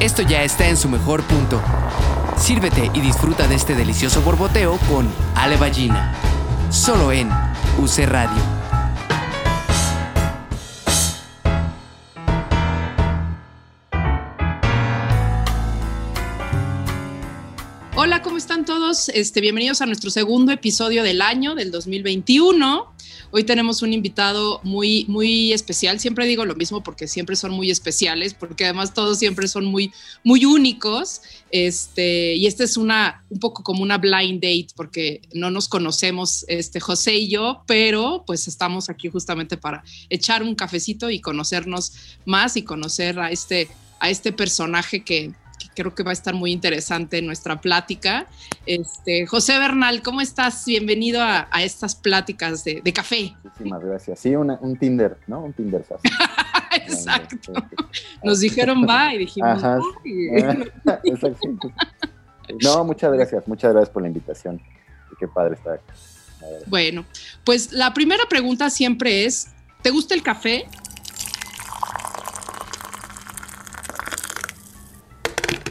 [0.00, 1.60] esto ya está en su mejor punto.
[2.36, 6.14] Sírvete y disfruta de este delicioso borboteo con Ale Ballina.
[6.70, 7.28] Solo en
[7.78, 8.59] UC Radio.
[18.10, 19.08] Hola, ¿cómo están todos?
[19.10, 22.92] Este, bienvenidos a nuestro segundo episodio del año, del 2021.
[23.30, 26.00] Hoy tenemos un invitado muy, muy especial.
[26.00, 29.92] Siempre digo lo mismo porque siempre son muy especiales, porque además todos siempre son muy,
[30.24, 31.22] muy únicos.
[31.52, 36.44] Este, y esta es una, un poco como una blind date, porque no nos conocemos,
[36.48, 41.92] este, José y yo, pero pues estamos aquí justamente para echar un cafecito y conocernos
[42.24, 43.68] más y conocer a este,
[44.00, 45.30] a este personaje que,
[45.80, 48.26] creo que va a estar muy interesante nuestra plática.
[48.66, 50.66] Este, José Bernal, ¿cómo estás?
[50.66, 53.34] Bienvenido a, estas pláticas de, café.
[53.42, 54.20] Muchísimas gracias.
[54.20, 55.40] Sí, un Tinder, ¿no?
[55.40, 55.82] Un Tinder.
[56.86, 57.52] Exacto.
[58.22, 59.78] Nos dijeron bye y dijimos Ajá.
[61.04, 61.48] Exacto.
[62.62, 64.60] No, muchas gracias, muchas gracias por la invitación.
[65.18, 65.84] Qué padre estar aquí.
[66.66, 67.06] Bueno,
[67.44, 69.48] pues la primera pregunta siempre es,
[69.80, 70.66] ¿te gusta el café?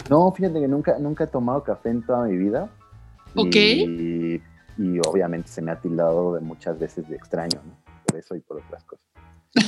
[0.09, 2.69] No, fíjate que nunca, nunca he tomado café en toda mi vida.
[3.35, 3.55] Ok.
[3.55, 4.41] Y,
[5.05, 7.73] obviamente se me ha tildado de muchas veces de extraño, ¿no?
[8.07, 9.05] Por eso y por otras cosas.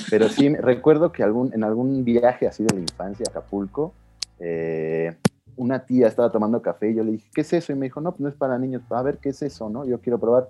[0.09, 3.93] Pero sí, recuerdo que algún, en algún viaje así de la infancia a Acapulco,
[4.39, 5.17] eh,
[5.57, 7.73] una tía estaba tomando café y yo le dije, ¿qué es eso?
[7.73, 9.85] Y me dijo, no, pues no es para niños, a ver qué es eso, ¿no?
[9.85, 10.49] Yo quiero probar.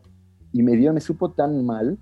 [0.54, 1.98] Y me dio, me supo tan mal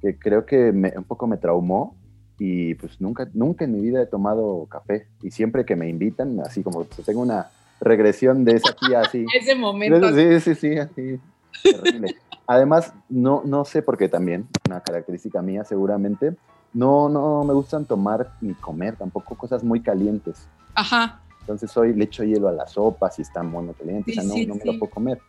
[0.00, 1.96] que creo que un poco me traumó
[2.42, 6.40] y pues nunca, nunca en mi vida he tomado café y siempre que me invitan,
[6.40, 7.50] así como pues, tengo una
[7.82, 9.26] regresión de esa tía así.
[9.38, 10.08] Ese momento.
[10.14, 11.20] Sí, sí, sí, así.
[11.62, 12.16] Terrible.
[12.46, 16.34] Además, no, no sé por qué también, una característica mía seguramente,
[16.72, 20.48] no, no me gustan tomar ni comer tampoco cosas muy calientes.
[20.74, 21.20] Ajá.
[21.40, 24.34] Entonces hoy le echo hielo a la sopa si están muy calientes, o sea, no,
[24.48, 25.20] no me lo puedo comer.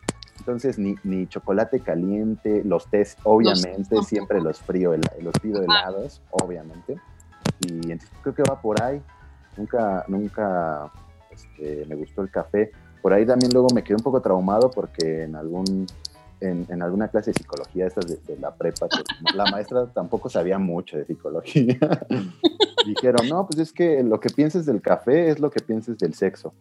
[0.42, 6.96] Entonces, ni, ni chocolate caliente, los tés, obviamente, siempre los frío, los pido helados, obviamente.
[7.60, 9.00] Y entonces creo que va por ahí.
[9.56, 10.90] Nunca, nunca
[11.30, 12.72] este, me gustó el café.
[13.00, 15.86] Por ahí también luego me quedé un poco traumado porque en algún
[16.40, 18.88] en, alguna clase de psicología, estas de, la prepa,
[19.36, 21.78] la maestra tampoco sabía mucho de psicología.
[22.84, 26.14] Dijeron, no, pues es que lo que pienses del café es lo que pienses del
[26.14, 26.52] sexo.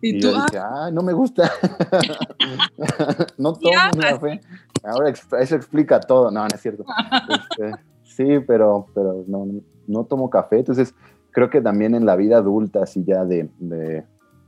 [0.00, 1.50] Y, yo dije, ah, no me gusta.
[3.38, 4.40] no tomo café.
[4.84, 6.30] Ahora eso explica todo.
[6.30, 6.84] No, no es cierto.
[7.28, 7.72] Este,
[8.04, 9.46] sí, pero, pero no,
[9.86, 10.58] no tomo café.
[10.58, 10.94] Entonces,
[11.32, 13.48] creo que también en la vida adulta, así ya de,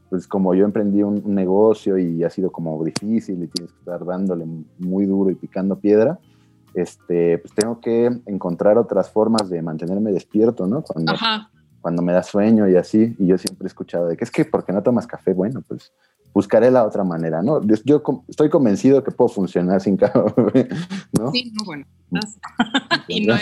[0.08, 4.04] pues como yo emprendí un, negocio y ha sido como difícil y tienes que estar
[4.04, 4.46] dándole
[4.78, 6.18] muy duro y picando piedra,
[6.74, 10.82] este, pues tengo que encontrar otras formas de mantenerme despierto, ¿no?
[10.82, 14.24] Cuando, Ajá cuando me da sueño y así, y yo siempre he escuchado de que
[14.24, 15.92] es que porque no tomas café, bueno, pues
[16.32, 17.60] buscaré la otra manera, ¿no?
[17.84, 20.68] Yo estoy convencido que puedo funcionar sin café,
[21.18, 21.32] ¿no?
[21.32, 21.86] Sí, no, bueno.
[23.08, 23.36] y no,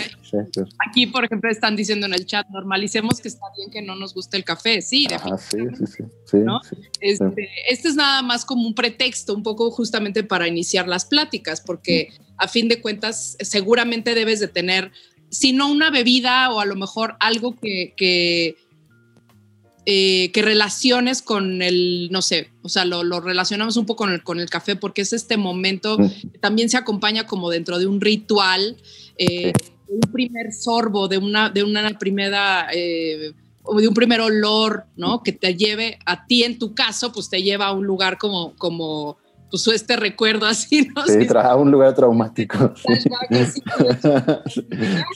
[0.87, 4.13] aquí, por ejemplo, están diciendo en el chat, normalicemos que está bien que no nos
[4.13, 4.83] guste el café.
[4.83, 5.87] Sí, definitivamente.
[5.87, 6.61] sí, sí, sí, ¿no?
[7.01, 11.61] Este, este, es nada más como un pretexto, un poco justamente para iniciar las pláticas,
[11.61, 14.91] porque a fin de cuentas seguramente debes de tener
[15.29, 18.57] sino una bebida o a lo mejor algo que, que,
[19.85, 24.39] eh, relaciones con el, no sé, o sea, lo, relacionamos un poco con el, con
[24.39, 28.77] el, café porque es este momento que también se acompaña como dentro de un ritual,
[29.17, 29.53] eh,
[29.87, 32.67] un primer sorbo, de una, de una primera...
[32.73, 33.33] Eh,
[33.77, 35.21] de un primer olor, ¿no?
[35.21, 38.55] Que te lleve a ti, en tu caso, pues te lleva a un lugar como,
[38.55, 41.05] como pues este recuerdo así, ¿no?
[41.05, 42.73] Sí, a un lugar traumático.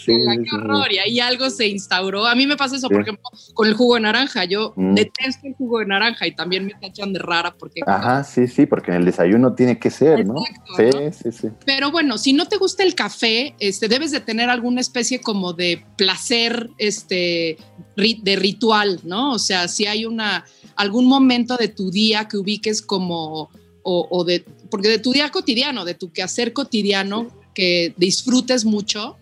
[0.03, 2.25] Sí, qué horror, y ahí algo se instauró.
[2.25, 3.23] A mí me pasa eso, por ejemplo,
[3.53, 4.45] con el jugo de naranja.
[4.45, 4.95] Yo mm.
[4.95, 7.81] detesto el jugo de naranja y también me tachan de rara porque...
[7.85, 10.35] Ajá, sí, sí, porque en el desayuno tiene que ser, ¿no?
[10.77, 11.47] Sí, sí, sí.
[11.65, 15.53] Pero bueno, si no te gusta el café, este, debes de tener alguna especie como
[15.53, 17.57] de placer, este,
[17.95, 19.33] de ritual, ¿no?
[19.33, 20.45] O sea, si hay una,
[20.75, 23.49] algún momento de tu día que ubiques como
[23.83, 29.17] o, de, porque de tu día cotidiano, de tu quehacer cotidiano, que disfrutes mucho.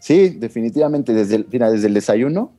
[0.00, 2.52] Sí, definitivamente, desde el, mira, desde el desayuno,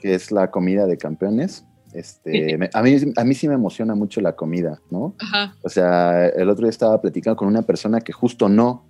[0.00, 1.64] que es la comida de campeones,
[1.94, 5.14] este, a, mí, a mí sí me emociona mucho la comida, ¿no?
[5.62, 8.84] O sea, el otro día estaba platicando con una persona que justo no,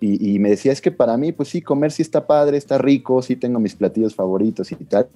[0.00, 2.76] y, y, me decía, es que para mí, pues sí, comer sí está padre, está
[2.76, 5.08] rico, sí tengo mis platillos favoritos y tal,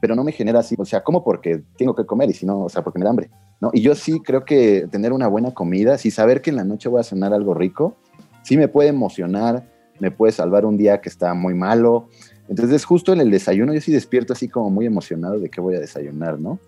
[0.00, 2.60] pero no me genera así, o sea, como porque tengo que comer y si no,
[2.60, 3.30] o sea, porque me da hambre,
[3.60, 3.70] ¿no?
[3.72, 6.88] Y yo sí creo que tener una buena comida, si saber que en la noche
[6.88, 7.96] voy a cenar algo rico,
[8.42, 9.68] sí me puede emocionar,
[9.98, 12.08] me puede salvar un día que está muy malo,
[12.48, 15.74] Entonces, justo en el desayuno, yo sí despierto así como muy emocionado de qué voy
[15.74, 16.58] a desayunar, ¿no?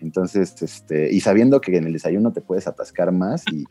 [0.00, 3.64] Entonces, este, y sabiendo que en el desayuno te puedes atascar más y,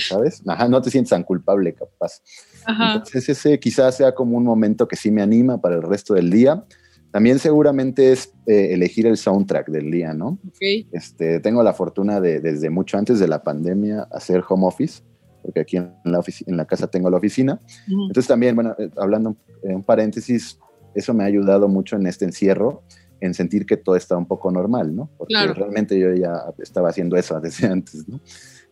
[0.00, 0.42] ¿sabes?
[0.46, 2.22] Ajá, no te sientes tan culpable, capaz.
[2.66, 6.30] Entonces, ese quizás sea como un momento que sí me anima para el resto del
[6.30, 6.64] día.
[7.12, 10.38] También seguramente es eh, elegir el soundtrack del día, ¿no?
[10.54, 10.88] Okay.
[10.92, 15.02] Este, tengo la fortuna de, desde mucho antes de la pandemia, hacer home office,
[15.42, 17.60] porque aquí en la, en la casa tengo la oficina.
[17.86, 20.58] Entonces, también, bueno, eh, hablando en un paréntesis,
[20.94, 22.82] eso me ha ayudado mucho en este encierro
[23.20, 25.08] en sentir que todo está un poco normal, ¿no?
[25.16, 28.20] Porque realmente yo ya estaba haciendo eso desde antes, ¿no?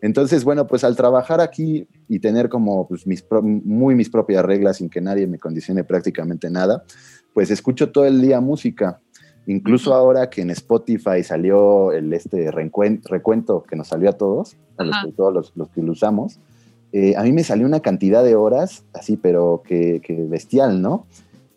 [0.02, 4.78] Entonces, bueno, pues al trabajar aquí y tener como pues, mis muy mis propias reglas
[4.78, 6.84] sin que nadie me condicione prácticamente nada,
[7.34, 9.00] pues escucho todo el día música.
[9.46, 14.84] Incluso ahora que en Spotify salió el este recuento que nos salió a todos, a
[14.84, 16.38] los, todos los, que lo usamos,
[16.92, 21.06] eh, a mí me salió una cantidad de horas así, pero que, que bestial, ¿no?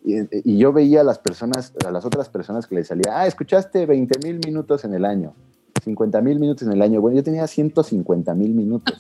[0.06, 3.86] Y, yo veía a las personas, a las otras personas que les salía, ah, escuchaste
[3.86, 5.34] 20 mil minutos en el año,
[5.84, 7.00] 50 mil minutos en el año.
[7.00, 9.00] Bueno, yo tenía 150 mil minutos.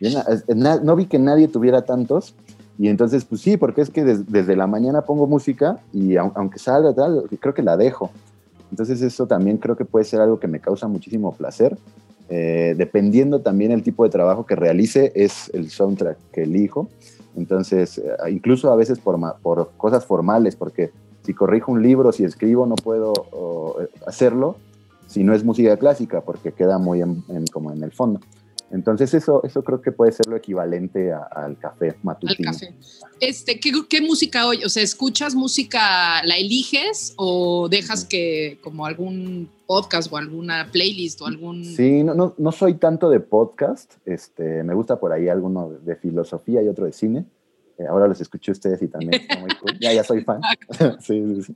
[0.54, 2.34] no vi que nadie tuviera tantos.
[2.78, 6.94] Y entonces, pues sí, porque es que desde la mañana pongo música y aunque salga
[6.94, 8.10] tal, creo que la dejo.
[8.70, 11.78] Entonces eso también creo que puede ser algo que me causa muchísimo placer.
[12.28, 16.88] Eh, dependiendo también el tipo de trabajo que realice, es el soundtrack que elijo.
[17.36, 19.18] Entonces, eh, incluso a veces por,
[19.76, 20.90] cosas formales, porque
[21.22, 24.56] si corrijo un libro, si escribo, no puedo eh, hacerlo
[25.06, 27.00] si no es música clásica, porque queda muy
[27.52, 28.20] como en el fondo.
[28.70, 32.50] Entonces eso, eso creo que puede ser lo equivalente al café matutino.
[32.50, 32.74] Al café.
[33.20, 34.64] Este, ¿qué, ¿Qué música hoy?
[34.64, 41.20] O sea, ¿escuchas música, la eliges o dejas que como algún podcast o alguna playlist
[41.22, 41.64] o algún...
[41.64, 45.96] Sí, no, no, no soy tanto de podcast, este, me gusta por ahí alguno de
[45.96, 47.24] filosofía y otro de cine.
[47.78, 49.78] Eh, ahora los escuché ustedes y también muy cool.
[49.80, 50.40] Ya, ya soy fan.
[51.00, 51.54] sí, sí, sí.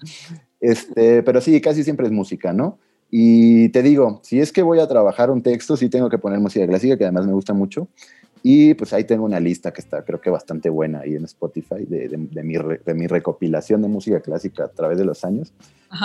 [0.60, 2.78] Este, pero sí, casi siempre es música, ¿no?
[3.10, 6.38] Y te digo, si es que voy a trabajar un texto, sí tengo que poner
[6.38, 7.88] música clásica, que además me gusta mucho.
[8.42, 11.84] Y pues ahí tengo una lista que está, creo que bastante buena ahí en Spotify
[11.86, 15.52] de, de, mi, de mi, recopilación de música clásica a través de los años.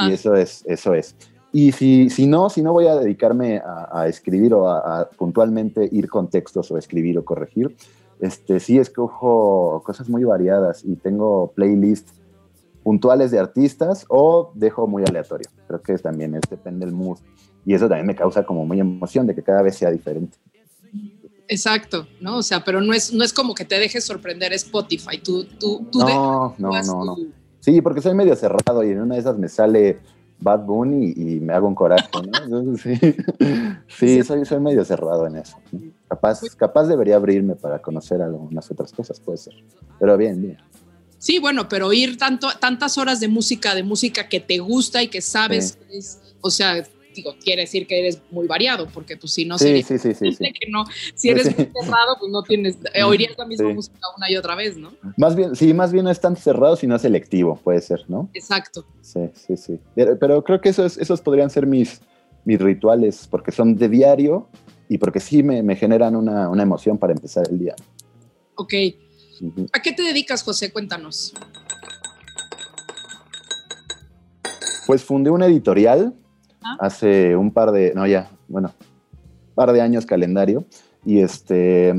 [0.08, 1.16] Y eso es, eso es.
[1.54, 6.10] Y si, si no, si no voy a dedicarme a, escribir o a, puntualmente ir
[6.10, 7.74] con textos o escribir o corregir,
[8.20, 12.14] este, sí escojo cosas muy variadas y tengo playlists
[12.84, 15.48] puntuales de artistas o dejo muy aleatorio.
[15.82, 17.18] Creo que también es, depende del mood.
[17.66, 20.38] Y eso también me causa como muy emoción de que cada vez sea diferente.
[21.48, 22.38] Exacto, ¿no?
[22.38, 25.18] O sea, pero no es, no es como que te dejes sorprender Spotify.
[25.24, 27.18] Tú, tú, tú no, no, no, no.
[27.60, 30.00] Sí, porque soy medio cerrado y en una de esas me sale
[30.40, 32.10] Bad Bunny y, me hago un coraje,
[32.48, 32.78] ¿no?
[32.78, 32.96] sí,
[33.88, 35.58] sí soy, soy medio cerrado en eso.
[36.08, 39.54] Capaz, capaz debería abrirme para conocer algunas otras cosas, puede ser.
[40.00, 40.58] Pero bien, bien.
[41.26, 45.08] Sí, bueno, pero oír tanto, tantas horas de música, de música que te gusta y
[45.08, 49.44] que sabes, es, o sea, digo, quiere decir que eres muy variado, porque pues si
[49.44, 50.86] no sí, sí, sí, sí, que no,
[51.16, 54.54] si eres muy cerrado, pues no tienes, eh, oirías la misma música una y otra
[54.54, 54.94] vez, ¿no?
[55.18, 58.30] Más bien, sí, más bien no es tan cerrado, sino selectivo, puede ser, ¿no?
[58.36, 58.86] Exacto.
[59.02, 59.80] Sí, sí, sí.
[59.96, 62.02] Pero creo que esos, esos podrían ser mis,
[62.44, 64.48] mis rituales, porque son de diario
[64.90, 67.76] y porque sí me, me generan una, una emoción para empezar el día.
[68.54, 68.76] Ok.
[69.74, 70.72] ¿A qué te dedicas, José?
[70.72, 71.34] Cuéntanos.
[74.88, 76.14] Pues fundé una editorial
[76.64, 76.78] ah.
[76.80, 78.74] hace un par de, no ya, bueno,
[79.56, 80.66] par de años calendario
[81.06, 81.94] y este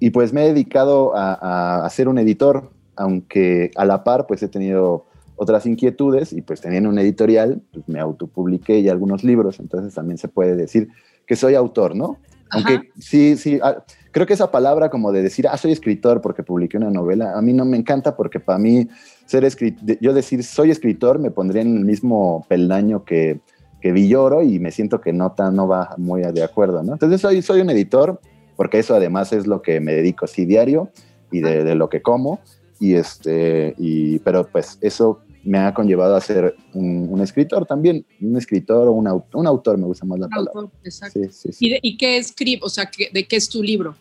[0.00, 4.42] y pues me he dedicado a, a, ser un editor, aunque a la par pues
[4.42, 9.60] he tenido otras inquietudes y pues teniendo una editorial, pues me autopubliqué ya algunos libros,
[9.60, 10.88] entonces también se puede decir
[11.24, 12.18] que soy autor, ¿no?
[12.50, 16.42] Aunque sí, sí, ah, creo que esa palabra como de decir, ah, soy escritor porque
[16.42, 18.88] publiqué una novela, a mí no me encanta porque para mí
[19.26, 23.40] ser escritor, yo decir soy escritor me pondría en el mismo peldaño que,
[23.80, 26.92] que Villoro y me siento que no, no va muy de acuerdo, ¿no?
[26.92, 28.20] Entonces soy, soy un editor
[28.56, 30.90] porque eso además es lo que me dedico, sí, diario
[31.30, 32.40] y de, de lo que como.
[32.78, 38.36] Y este, y, pero pues eso me ha conllevado a ser un, escritor también, un
[38.36, 40.52] escritor o un, un, autor, me gusta más la palabra.
[40.54, 41.20] Autor, exacto.
[41.60, 42.22] ¿Y, qué?
[42.62, 43.94] O sea, ¿de qué es tu libro?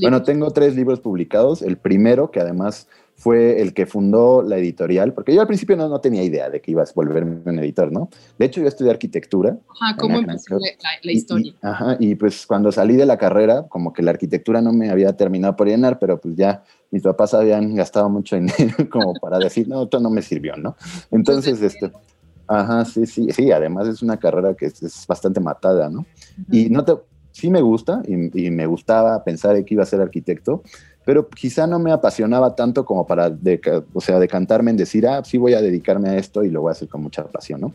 [0.00, 1.62] Bueno, tengo tres libros publicados.
[1.62, 2.88] El primero, que además
[3.20, 6.62] fue el que fundó la editorial, porque yo al principio no, no tenía idea de
[6.62, 8.08] que ibas a volverme un editor, ¿no?
[8.38, 9.58] De hecho, yo estudié arquitectura.
[9.78, 10.56] Ajá, ¿cómo empezó
[11.02, 11.52] la, historia?
[11.52, 14.88] Y, ajá, y pues cuando salí de la carrera, como que la arquitectura no me
[14.88, 19.38] había terminado por llenar, pero pues ya mis papás habían gastado mucho dinero como para
[19.38, 20.74] decir, no, esto no me sirvió, ¿no?
[21.10, 21.92] Entonces, este,
[22.46, 26.06] ajá, sí, sí, sí, además es una carrera que es, bastante matada, ¿no?
[26.50, 26.94] Y no te,
[27.32, 30.62] sí me gusta y, me gustaba pensar que iba a ser arquitecto,
[31.10, 33.36] pero quizá no me apasionaba tanto como para,
[33.92, 36.68] o sea, decantarme en decir, ah, sí voy a dedicarme a esto y lo voy
[36.68, 37.74] a hacer con mucha pasión, ¿no?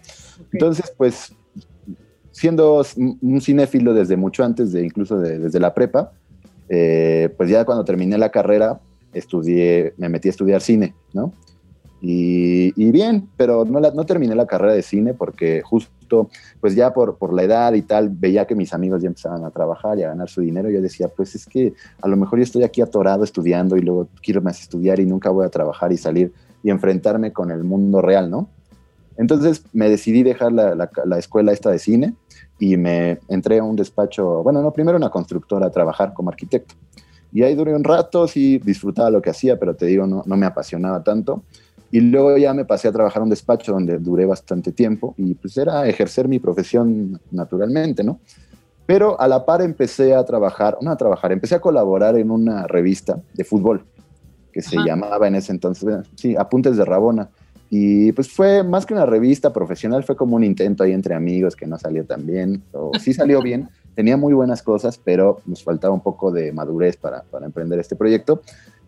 [0.53, 1.35] Entonces, pues,
[2.31, 6.13] siendo un cinéfilo desde mucho antes de incluso desde la prepa,
[6.69, 8.79] eh, pues ya cuando terminé la carrera,
[9.11, 11.33] estudié, me metí a estudiar cine, ¿no?
[11.99, 15.91] Y, bien, pero no, no terminé la carrera de cine porque justo,
[16.59, 19.51] pues ya por, por la edad y tal, veía que mis amigos ya empezaban a
[19.51, 20.69] trabajar y a ganar su dinero.
[20.69, 24.07] Yo decía, pues es que a lo mejor yo estoy aquí atorado estudiando y luego
[24.21, 26.33] quiero más estudiar y nunca voy a trabajar y salir
[26.63, 28.49] y enfrentarme con el mundo real, ¿no?
[29.17, 32.15] Entonces me decidí dejar la, la, escuela esta de cine
[32.59, 36.75] y me entré a un despacho, bueno, no, primero una constructora a trabajar como arquitecto.
[37.31, 40.37] Y ahí duré un rato, sí, disfrutaba lo que hacía, pero te digo, no, no
[40.37, 41.43] me apasionaba tanto.
[41.95, 45.33] Y luego ya me pasé a trabajar en un despacho donde duré bastante tiempo y
[45.33, 48.19] pues era ejercer mi profesión naturalmente, ¿no?
[48.85, 52.67] Pero a la par empecé a trabajar, no a trabajar, empecé a colaborar en una
[52.67, 53.85] revista de fútbol
[54.51, 57.29] que se llamaba en ese entonces, sí, Apuntes de Rabona.
[57.69, 61.55] Y pues fue más que una revista profesional, fue como un intento ahí entre amigos
[61.55, 65.63] que no salió tan bien, o sí salió bien, tenía muy buenas cosas, pero nos
[65.63, 68.41] faltaba un poco de madurez para, para emprender este proyecto.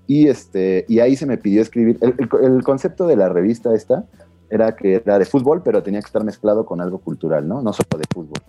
[0.08, 2.00] Y, este, y ahí se me pidió escribir.
[2.02, 4.06] El, concepto de la revista esta
[4.50, 7.62] era que era de fútbol, pero tenía que estar mezclado con algo cultural, ¿no?
[7.62, 8.42] No solo de fútbol.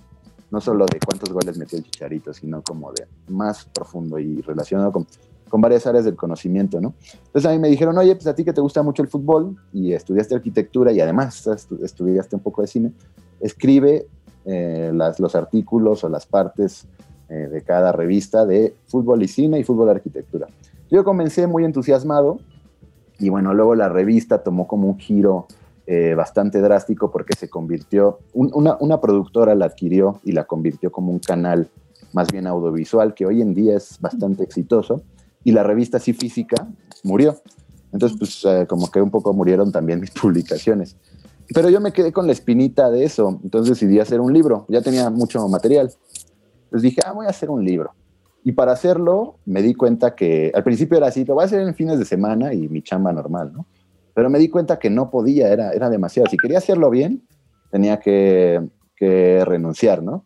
[0.50, 4.92] No solo de cuántos goles metió el chicharito, sino como de más profundo y relacionado
[4.92, 5.06] con,
[5.48, 6.94] con varias áreas del conocimiento, ¿no?
[7.26, 9.56] Entonces a mí me dijeron, oye, pues a ti que te gusta mucho el fútbol
[9.72, 11.46] y estudiaste arquitectura y además
[11.82, 12.92] estudiaste un poco de cine,
[13.40, 14.06] escribe
[14.46, 16.86] eh, las, los artículos o las partes
[17.28, 20.46] eh, de cada revista de fútbol y cine y fútbol arquitectura.
[20.90, 22.38] Yo comencé muy entusiasmado
[23.18, 25.46] y bueno, luego la revista tomó como un giro
[25.86, 31.18] eh, bastante drástico porque se convirtió, una, productora la adquirió y la convirtió como un
[31.18, 31.68] canal
[32.12, 35.02] más bien audiovisual que hoy en día es bastante exitoso
[35.44, 36.66] y la revista así física
[37.04, 37.36] murió.
[37.92, 40.96] Entonces, pues eh, como que un poco murieron también mis publicaciones.
[41.54, 44.82] Pero yo me quedé con la espinita de eso, entonces decidí hacer un libro, ya
[44.82, 45.90] tenía mucho material.
[46.64, 47.92] Entonces dije, ah, voy a hacer un libro.
[48.44, 51.60] Y para hacerlo, me di cuenta que al principio era así, lo voy a hacer
[51.60, 53.66] en fines de semana y mi chamba normal, ¿no?
[54.14, 56.28] Pero me di cuenta que no podía, era, era demasiado.
[56.28, 57.22] Si quería hacerlo bien,
[57.70, 58.60] tenía que,
[58.96, 60.24] que renunciar, ¿no?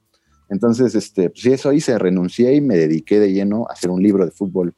[0.49, 4.25] Entonces, este, pues eso hice, renuncié y me dediqué de lleno a hacer un libro
[4.25, 4.75] de fútbol.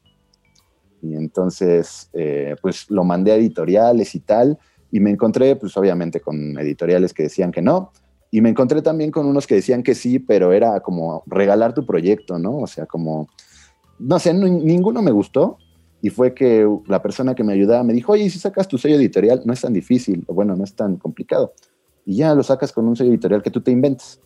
[1.01, 4.57] Y entonces, eh, pues lo mandé a editoriales y tal,
[4.91, 7.91] y me encontré, pues obviamente, con editoriales que decían que no,
[8.35, 11.85] y me encontré también con unos que decían que sí, pero era como regalar tu
[11.85, 12.57] proyecto, ¿no?
[12.57, 13.29] O sea, como,
[13.97, 15.57] no sé, ninguno me gustó.
[16.01, 18.97] Y fue que la persona que me ayudaba me dijo, oye, si sacas tu sello
[18.97, 21.53] editorial, no es tan difícil, o bueno, no es tan complicado.
[22.05, 24.19] Y ya lo sacas con un sello editorial que tú te inventes.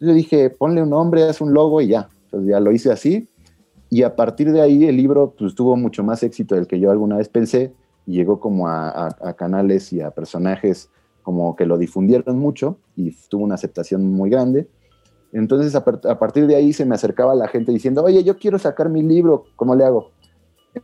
[0.00, 2.08] Yo dije, ponle un nombre, haz un logo y ya.
[2.26, 3.28] Entonces ya lo hice así.
[3.90, 6.92] Y a partir de ahí el libro pues, tuvo mucho más éxito del que yo
[6.92, 7.72] alguna vez pensé.
[8.06, 10.88] Y llegó como a canales y a personajes
[11.22, 14.68] como que lo difundieron mucho y tuvo una aceptación muy grande.
[15.32, 18.88] Entonces, a, partir de ahí se me acercaba la gente diciendo, oye, yo quiero sacar
[18.88, 20.10] mi libro, ¿cómo le hago?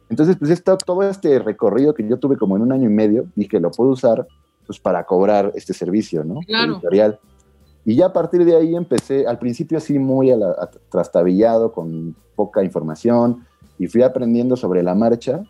[0.09, 3.27] Entonces, pues esto, todo este recorrido que yo tuve como en un año y medio,
[3.35, 4.27] dije, lo puedo usar
[4.67, 6.41] pues para cobrar este servicio, ¿no?
[6.47, 6.75] Claro.
[6.75, 7.19] Editorial.
[7.85, 10.33] Y ya a partir de ahí empecé, al principio así muy
[10.91, 13.47] trastabillado, con poca información,
[13.79, 15.45] y fui aprendiendo sobre la marcha,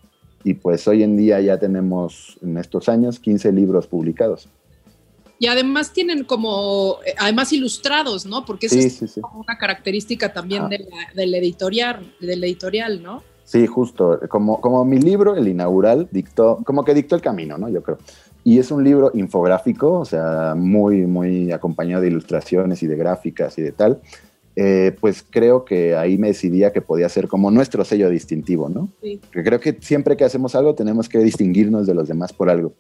[0.45, 4.51] y pues hoy en día ya tenemos en estos años 15 libros publicados.
[5.39, 8.45] Y además tienen como, eh, además ilustrados, ¿no?
[8.45, 13.23] Porque eso es una característica también de del, editorial, del editorial, ¿no?
[13.45, 14.19] Sí, justo.
[14.29, 17.69] Como, como mi libro, el inaugural, dictó, como que dictó el camino, ¿no?
[17.69, 17.99] Yo creo.
[18.45, 23.59] Y es un libro infográfico, o sea, muy, muy acompañado de ilustraciones y de gráficas
[23.59, 24.01] y de tal.
[24.59, 28.89] Eh, pues creo que ahí me decidía que podía ser como nuestro sello distintivo, ¿no?
[29.03, 29.21] Sí.
[29.31, 32.73] creo que siempre que hacemos algo tenemos que distinguirnos de los demás por algo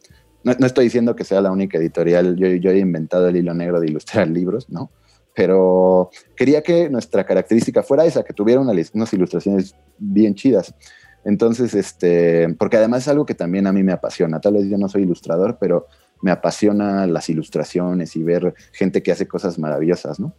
[0.58, 3.80] no, estoy diciendo que sea la única editorial, yo, yo he inventado el hilo negro
[3.80, 4.90] de ilustrar libros, ¿no?
[5.34, 10.74] Pero quería que nuestra característica fuera esa, que tuviera unas ilustraciones bien chidas.
[11.24, 14.40] Entonces, este, porque además es algo que también a mí me apasiona.
[14.40, 15.88] Tal vez yo no soy ilustrador, pero
[16.22, 20.32] me apasiona las ilustraciones y ver gente que hace cosas maravillosas, ¿no?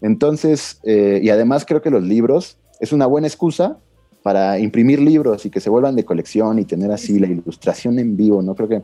[0.00, 3.78] Entonces, eh, y además creo que los libros es una buena excusa
[4.22, 8.16] para imprimir libros y que se vuelvan de colección y tener así la ilustración en
[8.16, 8.54] vivo, ¿no?
[8.54, 8.82] Creo que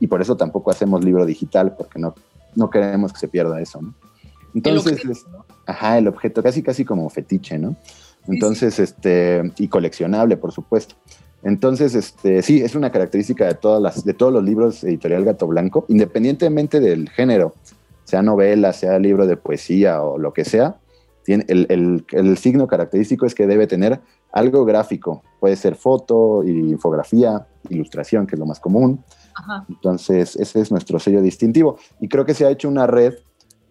[0.00, 2.14] y por eso tampoco hacemos libro digital, porque no,
[2.54, 3.94] no queremos que se pierda eso, ¿no?
[4.54, 7.76] Entonces, el objeto, ajá, el objeto, casi casi como fetiche, ¿no?
[8.28, 10.94] Entonces, este, y coleccionable, por supuesto.
[11.42, 15.46] Entonces, este, sí, es una característica de, todas las, de todos los libros editorial Gato
[15.46, 17.54] Blanco, independientemente del género,
[18.04, 20.76] sea novela, sea libro de poesía o lo que sea,
[21.22, 24.00] tiene, el, el, signo característico es que debe tener
[24.32, 29.02] algo gráfico, puede ser foto, infografía, ilustración, que es lo más común.
[29.68, 31.78] Entonces, ese es nuestro sello distintivo.
[32.00, 33.14] Y creo que se ha hecho una red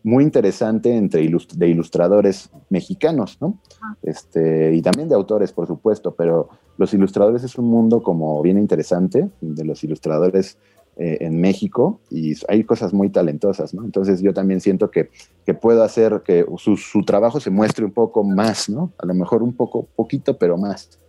[0.04, 3.58] muy interesante entre de ilustradores mexicanos, ¿no?
[4.02, 8.58] Este, y también de autores, por supuesto, pero los ilustradores es un mundo como bien
[8.58, 10.58] interesante, de los ilustradores
[10.98, 13.86] eh, en México, y hay cosas muy talentosas, ¿no?
[13.86, 15.10] Entonces yo también siento que,
[15.46, 18.92] que puedo hacer que su, su, trabajo se muestre un poco más, ¿no?
[18.98, 21.00] A lo mejor un poco, poquito, pero más.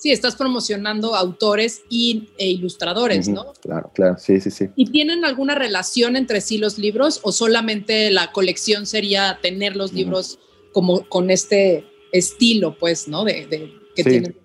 [0.00, 3.52] Sí, estás promocionando autores y, e ilustradores, ¿no?
[3.60, 4.70] Claro, claro, sí, sí, sí.
[4.74, 9.92] ¿Y tienen alguna relación entre sí los libros o solamente la colección sería tener los
[9.92, 10.38] libros
[10.72, 13.24] como con este estilo, pues, ¿no?
[13.24, 13.46] De,
[13.94, 14.36] que tienen.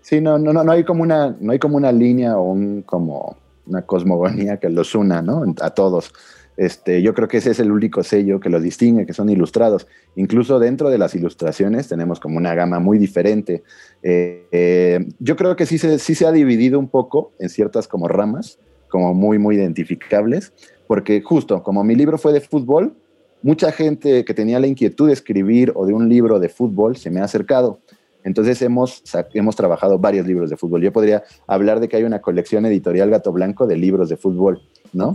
[0.00, 2.82] Sí, no, no, no, no hay como una, no hay como una línea o un
[2.82, 3.36] como
[3.66, 5.42] una cosmogonía que los una, ¿no?
[5.60, 6.12] A todos.
[6.56, 9.86] Este, yo creo que ese es el único sello que los distingue, que son ilustrados.
[10.16, 13.62] Incluso dentro de las ilustraciones tenemos como una gama muy diferente.
[14.02, 18.58] Eh, eh, yo creo que sí se, ha dividido un poco en ciertas como ramas,
[18.88, 20.52] como muy, muy identificables,
[20.86, 22.94] porque justo como mi libro fue de fútbol,
[23.42, 27.10] mucha gente que tenía la inquietud de escribir o de un libro de fútbol se
[27.10, 27.80] me ha acercado.
[28.22, 29.02] Entonces hemos,
[29.34, 30.80] hemos trabajado varios libros de fútbol.
[30.80, 34.62] Yo podría hablar de que hay una colección editorial Gato Blanco de libros de fútbol,
[34.94, 35.12] ¿no?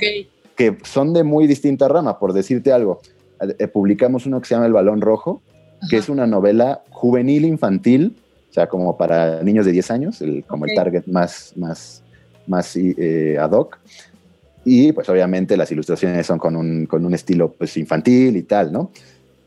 [0.59, 2.99] Que son de muy distinta rama, por decirte algo.
[3.39, 5.41] Eh, publicamos uno que se llama El Balón Rojo,
[5.89, 8.17] que es una novela juvenil infantil,
[8.49, 12.03] o sea, como para niños de 10 años, el, como el target más, más,
[12.45, 13.79] más eh, ad hoc.
[14.65, 18.73] Y pues obviamente las ilustraciones son con un, con un estilo pues infantil y tal,
[18.73, 18.91] ¿no?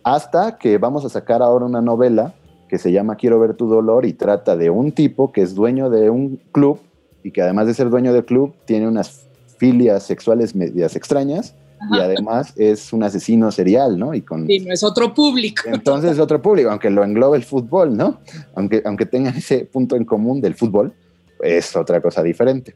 [0.04, 2.32] Hasta que vamos a sacar ahora una novela
[2.70, 5.90] que se llama Quiero ver tu dolor y trata de un tipo que es dueño
[5.90, 6.80] de un club
[7.22, 9.21] y que además de ser dueño del club tiene unas
[9.62, 11.54] filias sexuales medias extrañas
[11.92, 14.12] y además es un asesino serial, ¿no?
[14.12, 15.62] Y con, sí, no es otro público.
[15.66, 18.18] Entonces es otro público, aunque lo englobe el fútbol, ¿no?
[18.56, 20.92] Aunque, aunque tengan ese punto en común del fútbol,
[21.40, 22.74] es otra cosa diferente.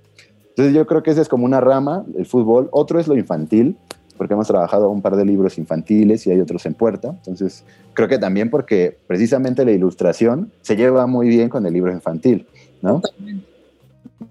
[0.50, 2.68] Entonces yo creo que esa es como una rama, el fútbol.
[2.70, 3.76] Otro es lo infantil,
[4.16, 7.08] porque hemos trabajado un par de libros infantiles y hay otros en puerta.
[7.08, 7.64] Entonces
[7.94, 12.46] creo que también porque precisamente la ilustración se lleva muy bien con el libro infantil,
[12.80, 13.02] ¿no?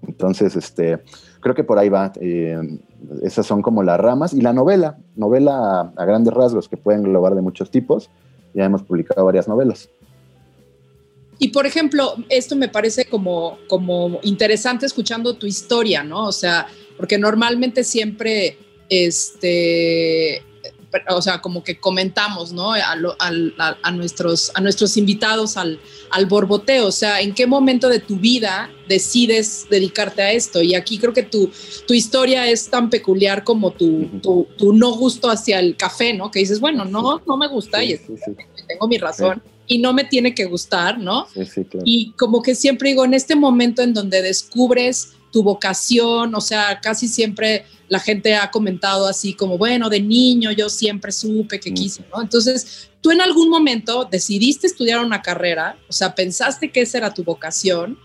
[0.06, 0.98] Entonces, este,
[1.46, 2.12] creo que por ahí va.
[2.20, 2.58] Eh,
[3.22, 4.34] esas son como las ramas.
[4.34, 8.10] Y la novela, novela a, grandes rasgos que pueden englobar de muchos tipos.
[8.52, 9.88] Ya hemos publicado varias novelas.
[11.38, 16.26] Y por ejemplo, esto me parece como, como interesante escuchando tu historia, ¿no?
[16.26, 20.42] O sea, porque normalmente siempre este,
[21.08, 22.72] o sea, como que comentamos, ¿no?
[22.72, 28.16] A, nuestros, a nuestros invitados al, al, borboteo, o sea, ¿en qué momento de tu
[28.16, 30.62] vida decides dedicarte a esto?
[30.62, 31.50] Y aquí creo que tu,
[31.86, 36.30] tu historia es tan peculiar como tu, tu, no gusto hacia el café, ¿no?
[36.30, 37.98] Que dices, bueno, no, no me gusta y
[38.68, 39.42] tengo mi razón.
[39.68, 41.26] Y no me tiene que gustar, ¿no?
[41.84, 46.80] Y como que siempre digo, en este momento en donde descubres tu vocación, o sea,
[46.80, 51.74] casi siempre la gente ha comentado así como, bueno, de niño yo siempre supe que
[51.74, 52.22] quise, ¿no?
[52.22, 57.12] Entonces, tú en algún momento decidiste estudiar una carrera, o sea, pensaste que esa era
[57.12, 57.98] tu vocación,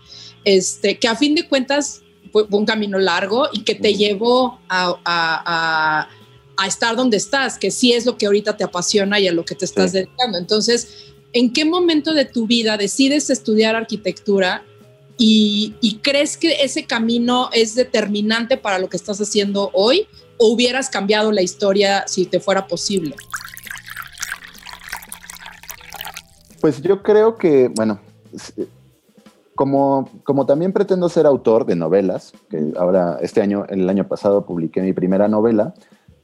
[0.44, 4.94] este, que a fin de cuentas fue un camino largo y que te llevó a,
[5.02, 6.08] a,
[6.58, 9.46] a, estar donde estás, que sí es lo que ahorita te apasiona y a lo
[9.46, 10.36] que te estás dedicando.
[10.36, 14.66] Entonces, ¿en qué momento de tu vida decides estudiar arquitectura
[15.18, 20.06] y, crees que ese camino es determinante para lo que estás haciendo hoy
[20.38, 23.14] o hubieras cambiado la historia si te fuera posible?
[26.60, 28.00] Pues yo creo que, bueno,
[29.54, 34.46] como, como también pretendo ser autor de novelas, que ahora este año, el año pasado
[34.46, 35.74] publiqué mi primera novela,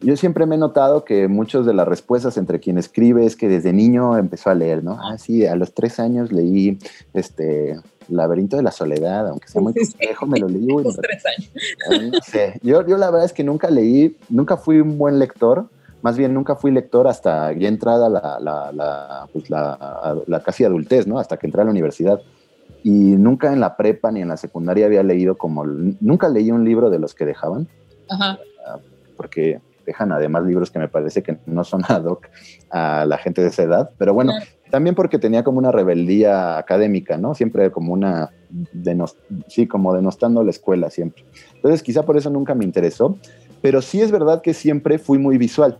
[0.00, 3.48] yo siempre me he notado que muchas de las respuestas entre quien escribe es que
[3.48, 4.96] desde niño empezó a leer, ¿no?
[5.00, 6.78] Ah, sí, a los tres años leí
[7.14, 10.66] este Laberinto de la Soledad, aunque sea muy complejo, me lo leí.
[11.02, 12.12] tres años.
[12.12, 12.58] No sé.
[12.62, 15.68] Yo, yo la verdad es que nunca leí, nunca fui un buen lector,
[16.02, 20.64] más bien nunca fui lector hasta ya entrada la, la, la, pues la, la casi
[20.64, 21.18] adultez, ¿no?
[21.18, 22.20] Hasta que entré a la universidad.
[22.84, 26.64] Y nunca en la prepa ni en la secundaria había leído como, nunca leí un
[26.64, 27.66] libro de los que dejaban.
[28.08, 28.38] Ajá.
[29.16, 32.28] Porque dejan además libros que me parece que no son ad hoc
[32.70, 33.90] a la gente de esa edad.
[33.98, 34.32] Pero bueno,
[34.70, 37.34] también porque tenía como una rebeldía académica, ¿no?
[37.34, 38.30] Siempre como una,
[39.48, 41.24] sí, como denostando la escuela siempre.
[41.54, 43.18] Entonces quizá por eso nunca me interesó,
[43.62, 45.78] pero sí es verdad que siempre fui muy visual.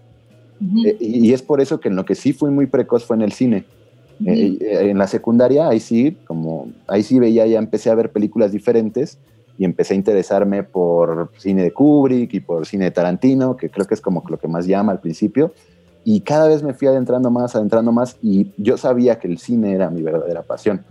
[0.85, 3.23] Eh, y, es por eso que en lo que sí fui muy precoz fue en
[3.23, 3.65] el cine.
[4.27, 8.11] Eh, eh, en la secundaria, ahí sí, como, ahí sí veía, ya empecé a ver
[8.11, 9.19] películas diferentes
[9.57, 13.87] y empecé a interesarme por cine de Kubrick y por cine de Tarantino, que creo
[13.87, 15.53] que es como lo que más llama al principio
[16.11, 19.75] y cada vez me fui adentrando más, adentrando más y yo sabía que el cine
[19.75, 20.83] era mi verdadera pasión.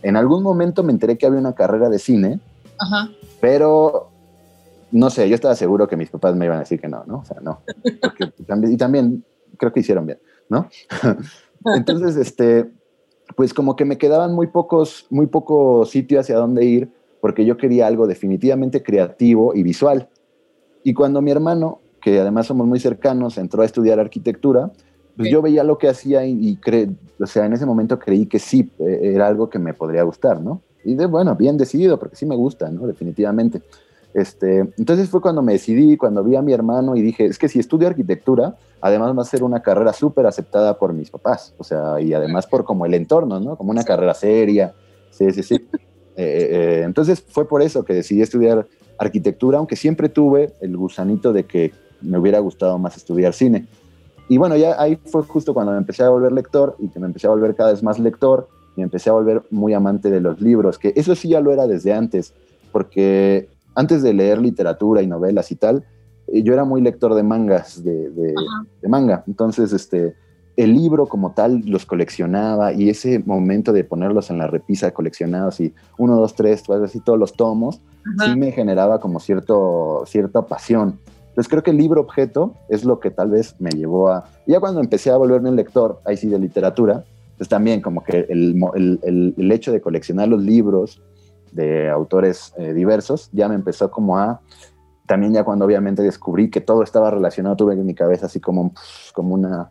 [0.00, 2.38] En algún momento me enteré que había una carrera de cine,
[3.40, 4.10] pero
[4.92, 7.18] no sé, yo estaba seguro que mis papás me iban a decir que no, ¿no?
[7.18, 7.62] O sea, no.
[8.70, 9.24] y también
[9.56, 10.68] creo que hicieron bien, ¿no?
[11.74, 12.70] Entonces, este,
[13.34, 17.56] pues como que me quedaban muy pocos, muy poco sitio hacia dónde ir, porque yo
[17.56, 20.08] quería algo definitivamente creativo y visual.
[20.84, 24.70] Y cuando mi hermano, que además somos muy cercanos, entró a estudiar arquitectura,
[25.16, 26.58] pues yo veía lo que hacía y,
[27.20, 30.40] o sea, en ese momento creí que sí, eh, era algo que me podría gustar,
[30.40, 30.62] ¿no?
[30.82, 32.86] Y de, bueno, bien decidido, porque sí me gusta, ¿no?
[32.86, 33.60] Definitivamente.
[34.14, 37.48] Este, entonces fue cuando me decidí, cuando vi a mi hermano y dije, es que
[37.48, 41.64] si estudio arquitectura, además va a ser una carrera súper aceptada por mis papás, o
[41.64, 43.56] sea, y además por como el entorno, ¿no?
[43.56, 44.74] Como una carrera seria,
[45.10, 45.68] sí, sí, sí.
[46.16, 48.66] Eh, eh, entonces fue por eso que decidí estudiar
[48.98, 53.66] arquitectura, aunque siempre tuve el gusanito de que me hubiera gustado más estudiar cine.
[54.28, 57.06] Y bueno, ya ahí fue justo cuando me empecé a volver lector y que me
[57.06, 60.40] empecé a volver cada vez más lector y empecé a volver muy amante de los
[60.40, 62.32] libros, que eso sí ya lo era desde antes,
[62.70, 65.84] porque antes de leer literatura y novelas y tal,
[66.28, 69.24] eh, yo era muy lector de mangas, de, de, manga.
[69.26, 70.14] Entonces, este,
[70.56, 75.60] el libro como tal los coleccionaba y ese momento de ponerlos en la repisa coleccionados
[75.60, 77.80] y uno, dos, tres, así todos los tomos,
[78.24, 80.98] sí me generaba como cierto, cierta pasión.
[81.30, 84.24] Entonces creo que el libro objeto es lo que tal vez me llevó a...
[84.46, 87.04] Ya cuando empecé a volverme un lector, ahí sí de literatura,
[87.38, 91.00] pues también como que el, el, el hecho de coleccionar los libros,
[91.52, 94.40] de autores eh, diversos, ya me empezó como a,
[95.06, 98.72] también ya cuando obviamente descubrí que todo estaba relacionado, tuve en mi cabeza así como,
[99.14, 99.70] como una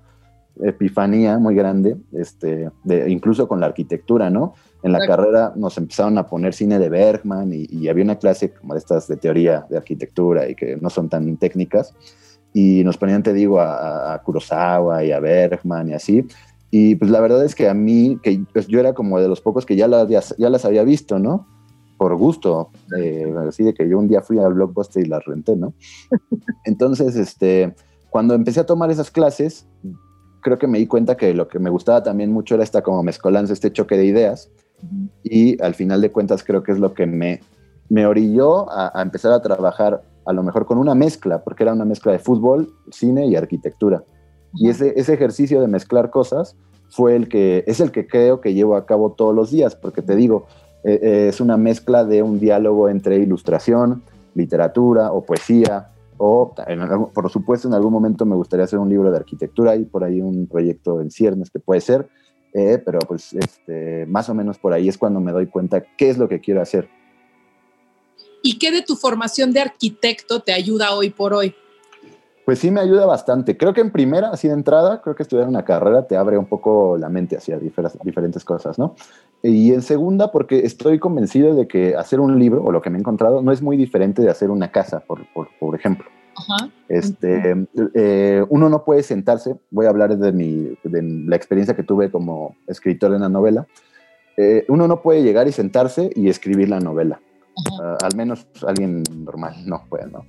[0.61, 4.53] epifanía muy grande, este, de, incluso con la arquitectura, ¿no?
[4.81, 8.73] En la carrera nos empezaron a poner cine de Bergman y, había una clase como
[8.73, 11.93] de estas de teoría de arquitectura y que no son tan técnicas.
[12.53, 16.25] Y nos ponían, te digo, a, Kurosawa y a Bergman y así.
[16.71, 19.41] Y pues la verdad es que a mí, que pues, yo era como de los
[19.41, 21.47] pocos que ya las, ya las había visto, ¿no?
[21.99, 25.57] por gusto, eh, así de que yo un día fui al Blockbuster y las renté,
[25.57, 25.73] ¿no?
[26.63, 27.75] Entonces, este,
[28.09, 29.67] cuando empecé a tomar esas clases,
[30.41, 33.03] creo que me di cuenta que lo que me gustaba también mucho era esta como
[33.03, 34.49] mezcolanza, este choque de ideas,
[35.23, 37.41] y al final de cuentas creo que es lo que me,
[37.89, 41.85] me orilló a, empezar a trabajar a lo mejor con una mezcla, porque era una
[41.85, 44.03] mezcla de fútbol, cine y arquitectura.
[44.53, 46.55] Y ese, ese ejercicio de mezclar cosas
[46.89, 50.01] fue el que, es el que creo que llevo a cabo todos los días, porque
[50.01, 50.47] te digo,
[50.83, 54.03] eh, eh, es una mezcla de un diálogo entre ilustración,
[54.35, 56.53] literatura o poesía, o
[57.13, 60.21] por supuesto en algún momento me gustaría hacer un libro de arquitectura y por ahí
[60.21, 62.09] un proyecto en ciernes que puede ser,
[62.53, 66.09] eh, pero pues este, más o menos por ahí es cuando me doy cuenta qué
[66.09, 66.89] es lo que quiero hacer.
[68.41, 71.53] ¿Y qué de tu formación de arquitecto te ayuda hoy por hoy?
[72.45, 73.57] Pues sí me ayuda bastante.
[73.57, 76.47] Creo que en primera, así de entrada, creo que estudiar una carrera te abre un
[76.47, 78.95] poco la mente hacia diferentes cosas, ¿no?
[79.43, 82.97] Y en segunda, porque estoy convencido de que hacer un libro, o lo que me
[82.97, 86.09] he encontrado, no es muy diferente de hacer una casa, por, por, ejemplo.
[86.87, 91.83] Este, eh, uno no puede sentarse, voy a hablar de, mi, de la experiencia que
[91.83, 93.67] tuve como escritor de una novela,
[94.37, 97.21] eh, uno no puede llegar y sentarse y escribir la novela.
[97.81, 100.25] Ah, al menos alguien normal no puede, ¿no?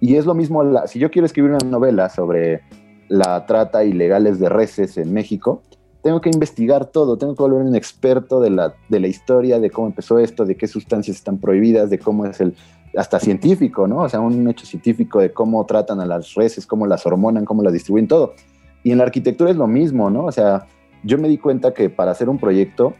[0.00, 2.62] Y es lo mismo, si yo quiero escribir una novela sobre
[3.08, 5.62] la trata ilegales de reses en México,
[6.02, 9.70] tengo que investigar todo, tengo que volver un experto de la, de la historia, de
[9.70, 12.54] cómo empezó esto, de qué sustancias están prohibidas, de cómo es el,
[12.96, 13.98] hasta científico, ¿no?
[13.98, 17.62] O sea, un hecho científico de cómo tratan a las reses, cómo las hormonan, cómo
[17.62, 18.34] las distribuyen, todo.
[18.82, 20.24] Y en la arquitectura es lo mismo, ¿no?
[20.24, 20.66] O sea,
[21.04, 22.94] yo me di cuenta que para hacer un proyecto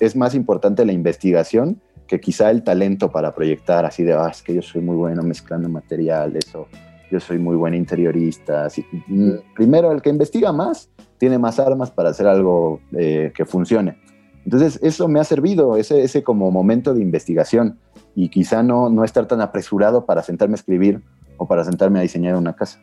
[0.00, 4.42] es más importante la investigación que quizá el talento para proyectar así de, ah, es
[4.42, 6.66] que yo soy muy bueno mezclando materiales o
[7.10, 8.68] yo soy muy buen interiorista.
[9.06, 13.98] Mm, primero, el que investiga más tiene más armas para hacer algo eh, que funcione.
[14.44, 17.78] Entonces, eso me ha servido, ese, ese como momento de investigación
[18.18, 21.00] y quizá no, no estar tan apresurado para sentarme a escribir
[21.36, 22.80] o para sentarme a diseñar una casa.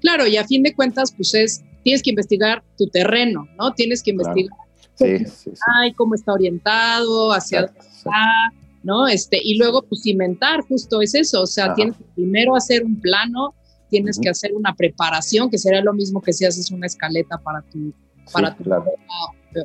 [0.00, 3.74] Claro, y a fin de cuentas, pues es, tienes que investigar tu terreno, ¿no?
[3.74, 4.56] Tienes que investigar
[4.94, 8.50] sí, cómo está orientado, hacia dónde está,
[8.82, 9.06] ¿no?
[9.06, 12.98] Este, y luego, pues, cimentar, justo es eso, o sea, tienes que primero hacer un
[12.98, 13.54] plano,
[13.90, 17.60] tienes que hacer una preparación, que sería lo mismo que si haces una escaleta para
[17.60, 17.92] tu,
[18.32, 18.64] para tu,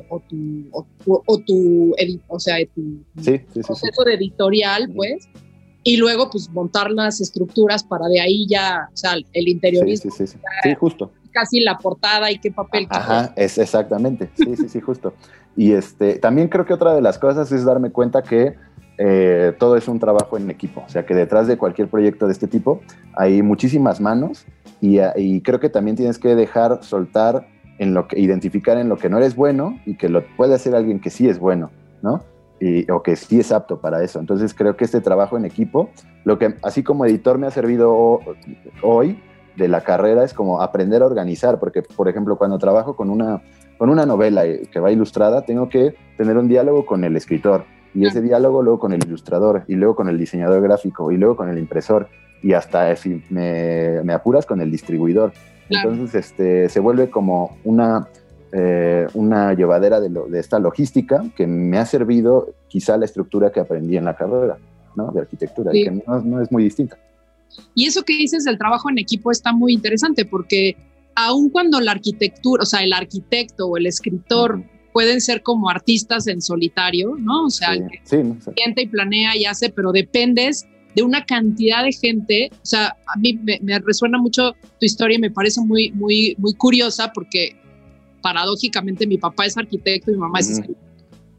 [0.08, 0.86] o tu, o,
[1.26, 1.94] o, tu,
[2.28, 5.28] o sea, tu proceso de editorial, pues,
[5.84, 10.10] y luego, pues, montar las estructuras para de ahí ya, o sea, el interiorismo.
[10.10, 12.86] Sí, sí, sí, sí, justo casi la portada y qué papel.
[12.90, 14.30] Ajá, es exactamente.
[14.34, 15.14] Sí, sí, sí, justo.
[15.56, 18.54] Y este, también creo que otra de las cosas es darme cuenta que
[18.98, 20.84] eh, todo es un trabajo en equipo.
[20.86, 22.80] O sea que detrás de cualquier proyecto de este tipo
[23.14, 24.44] hay muchísimas manos
[24.80, 27.48] y, y creo que también tienes que dejar soltar
[27.82, 30.74] en lo que identificar en lo que no eres bueno y que lo puede hacer
[30.76, 32.22] alguien que sí es bueno, ¿no?
[32.60, 34.20] Y, o que sí es apto para eso.
[34.20, 35.90] Entonces creo que este trabajo en equipo,
[36.24, 38.20] lo que así como editor me ha servido
[38.82, 39.20] hoy
[39.56, 43.42] de la carrera es como aprender a organizar, porque por ejemplo cuando trabajo con una,
[43.78, 47.64] con una novela que va ilustrada, tengo que tener un diálogo con el escritor
[47.94, 51.34] y ese diálogo luego con el ilustrador y luego con el diseñador gráfico y luego
[51.36, 52.08] con el impresor
[52.42, 55.32] y hasta si me, me apuras con el distribuidor.
[55.68, 58.08] Entonces este, se vuelve como una,
[58.52, 63.60] eh, una llevadera de, de, esta logística que me ha servido quizá la estructura que
[63.60, 64.58] aprendí en la carrera
[64.96, 65.10] ¿no?
[65.12, 66.98] de arquitectura, que no, no, es muy distinta.
[67.74, 70.76] Y eso que dices del trabajo en equipo está muy interesante porque
[71.14, 76.26] aun cuando la arquitectura, o sea, el arquitecto o el escritor pueden ser como artistas
[76.26, 77.46] en solitario, ¿no?
[77.46, 77.74] O sea,
[78.04, 82.50] sí, sí, y planea y hace, pero dependes de una cantidad de gente.
[82.52, 86.54] O sea, a mí me, resuena mucho tu historia y me parece muy, muy, muy
[86.54, 87.56] curiosa porque
[88.22, 90.80] paradójicamente mi papá es arquitecto y mi mamá es escritora.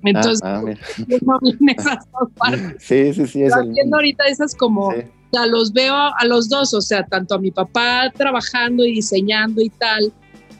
[0.04, 1.39] Entonces, ah, ah,
[1.78, 2.76] esas dos partes.
[2.80, 3.44] Sí, sí, sí.
[3.44, 3.94] Es el...
[3.94, 4.94] ahorita esas como, o
[5.32, 9.62] sea, los veo a los dos, o sea, tanto a mi papá trabajando y diseñando
[9.62, 10.12] y tal,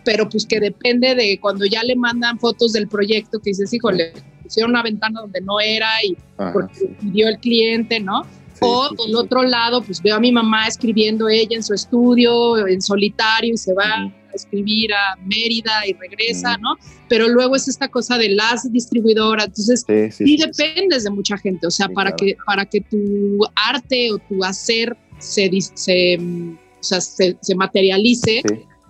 [0.06, 4.14] pero pues que depende de cuando ya le mandan fotos del proyecto que dices, híjole,
[4.42, 6.16] pusieron una ventana donde no era y
[6.54, 8.24] porque pidió el cliente, ¿no?
[8.64, 12.82] O del otro lado, pues veo a mi mamá escribiendo ella en su estudio, en
[12.82, 16.76] solitario, y se va a escribir a Mérida y regresa, ¿no?
[17.08, 21.72] Pero luego es esta cosa de las distribuidoras, entonces sí, dependes de mucha gente, o
[21.72, 27.38] sea, para, que, para que tu arte o tu hacer se, se, o sea, se,
[27.42, 28.42] se materialice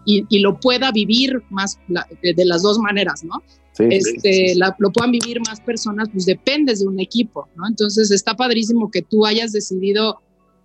[0.05, 3.41] y, y, lo pueda vivir más de las dos maneras, ¿no?
[3.79, 7.67] este, lo puedan vivir más personas, pues dependes de un equipo, ¿no?
[7.67, 10.19] Entonces está padrísimo que tú hayas decidido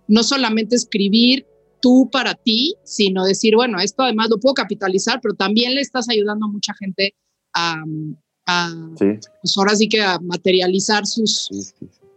[0.07, 1.45] no solamente escribir
[1.81, 6.09] tú para ti, sino decir, bueno, esto además lo puedo capitalizar, pero también le estás
[6.09, 7.15] ayudando a mucha gente
[7.53, 7.83] a,
[8.95, 11.49] pues ahora sí que a materializar sus,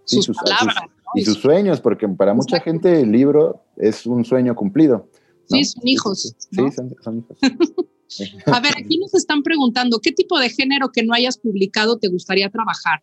[0.04, 0.76] sus, palabras.
[1.14, 5.08] y sus sueños, porque para mucha gente el libro es un sueño cumplido.
[5.56, 6.34] Sí, son hijos.
[6.38, 6.70] Sí,
[7.02, 7.38] son hijos.
[8.46, 12.08] A ver, aquí nos están preguntando, ¿qué tipo de género que no hayas publicado te
[12.08, 13.02] gustaría trabajar?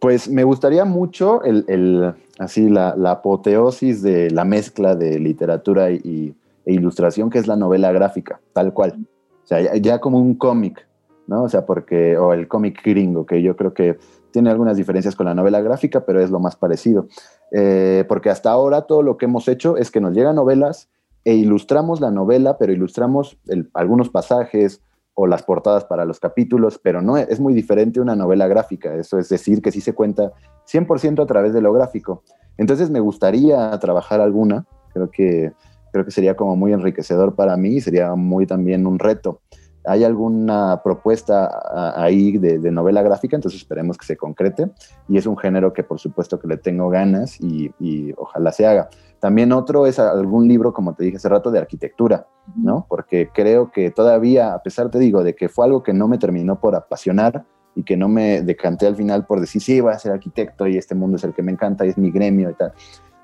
[0.00, 6.72] Pues me gustaría mucho el, así la, apoteosis de la mezcla de literatura y, e
[6.72, 9.06] ilustración, que es la novela gráfica, tal cual.
[9.44, 10.86] O sea, ya, como un cómic,
[11.26, 11.42] ¿no?
[11.42, 13.98] O sea, porque, o el cómic gringo, que yo creo que
[14.30, 17.08] tiene algunas diferencias con la novela gráfica, pero es lo más parecido.
[17.52, 20.88] Eh, porque hasta ahora todo lo que hemos hecho es que nos llegan novelas
[21.24, 23.38] e ilustramos la novela, pero ilustramos
[23.74, 24.82] algunos pasajes
[25.14, 29.18] o las portadas para los capítulos, pero no es muy diferente una novela gráfica, eso
[29.18, 30.32] es decir, que sí se cuenta
[30.66, 32.22] 100% a través de lo gráfico.
[32.56, 35.52] Entonces me gustaría trabajar alguna, creo que,
[35.92, 39.40] creo que sería como muy enriquecedor para mí y sería muy también un reto.
[39.84, 43.36] ¿Hay alguna propuesta ahí de, novela gráfica?
[43.36, 44.70] Entonces esperemos que se concrete
[45.08, 48.88] y es un género que por supuesto que le tengo ganas y ojalá se haga.
[49.20, 52.86] También otro es algún libro, como te dije hace rato, de arquitectura, ¿no?
[52.88, 56.16] Porque creo que todavía, a pesar, te digo, de que fue algo que no me
[56.16, 59.98] terminó por apasionar y que no me decanté al final por decir, sí, voy a
[59.98, 62.54] ser arquitecto y este mundo es el que me encanta y es mi gremio y
[62.54, 62.72] tal.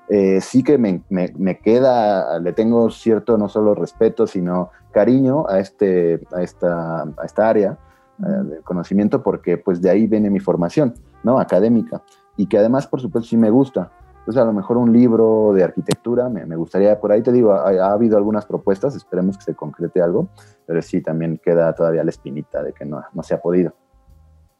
[0.09, 5.59] Eh, sí que me, me, queda, le tengo cierto no solo respeto, sino cariño a,
[5.59, 7.77] este, a, esta, a esta área
[8.19, 10.93] eh, de conocimiento porque pues de ahí viene mi formación,
[11.23, 11.39] ¿no?
[11.39, 12.01] Académica.
[12.37, 13.91] Y que además, por supuesto, sí me gusta.
[14.19, 17.91] Entonces, a lo mejor un libro de arquitectura, me, gustaría, por ahí te digo, ha,
[17.91, 20.29] habido algunas propuestas, esperemos que se concrete algo,
[20.65, 23.73] pero sí, también queda todavía la espinita de que no, no se ha podido.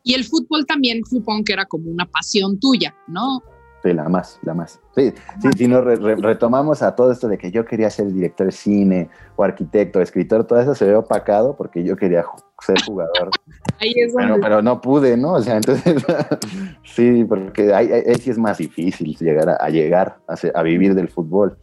[0.04, 3.42] Y el fútbol también supongo que era como una pasión tuya, ¿no?
[3.84, 4.80] Sí, la más, la más.
[4.96, 8.52] Sí, sí, si nos retomamos a todo esto de que yo quería ser director de
[8.52, 12.26] cine o arquitecto, escritor, todo eso se ve opacado porque yo quería
[12.66, 13.30] ser jugador.
[13.80, 14.40] ahí es donde...
[14.42, 15.34] pero, no pude, ¿no?
[15.34, 16.04] O sea, entonces,
[16.84, 21.58] sí, porque ahí, sí es más difícil llegar a, llegar a, vivir del fútbol.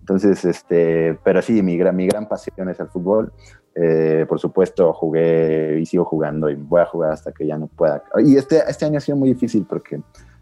[0.00, 3.32] Entonces, este, pero sí, mi gran, mi gran pasión es el fútbol.
[3.74, 7.68] Eh, por supuesto, jugué y sigo jugando y voy a jugar hasta que ya no
[7.68, 8.02] pueda.
[8.24, 10.00] Y este, este año ha sido muy difícil porque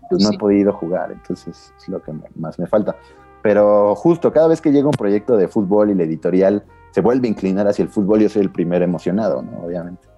[0.08, 2.96] pues no he podido jugar, entonces es lo que más me falta.
[3.42, 7.28] Pero justo cada vez que llega un proyecto de fútbol y la editorial se vuelve
[7.28, 9.64] a inclinar hacia el fútbol, yo soy el primer emocionado, ¿no?
[9.64, 10.08] Obviamente.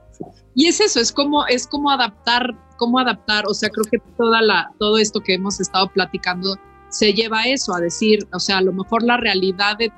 [0.55, 4.43] Y es eso, es como, es como adaptar, cómo adaptar, o sea, creo que toda
[4.43, 6.57] la, todo esto que hemos estado platicando
[6.89, 9.93] se lleva a eso, a decir, o sea, a lo mejor la realidad de,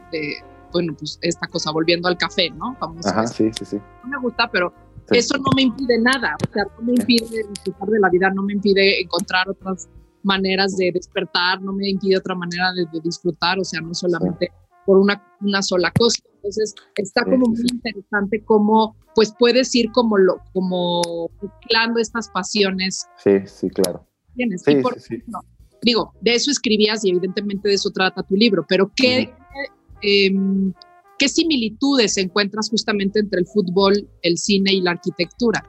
[0.72, 2.76] bueno, pues esta cosa, volviendo al café, ¿no?
[3.04, 3.80] Ajá, sí, sí, sí.
[4.04, 4.72] No me gusta, pero
[5.10, 8.42] eso no me impide nada, o sea, no me impide disfrutar de la vida, no
[8.42, 9.88] me impide encontrar otras
[10.22, 14.50] maneras de despertar, no me impide otra manera de, disfrutar, o sea, no solamente
[14.86, 16.22] por una, una sola cosa.
[16.36, 23.06] Entonces, está como muy interesante cómo, pues, puedes ir como, lo, como mezclando estas pasiones.
[23.16, 24.06] Sí, sí, claro.
[24.34, 24.62] Tienes.
[24.62, 25.22] Sí, sí,
[25.82, 29.34] digo, de eso escribías y evidentemente de eso trata tu libro, pero ¿qué,
[31.18, 35.64] ¿qué similitudes encuentras justamente entre el fútbol, el cine y la arquitectura?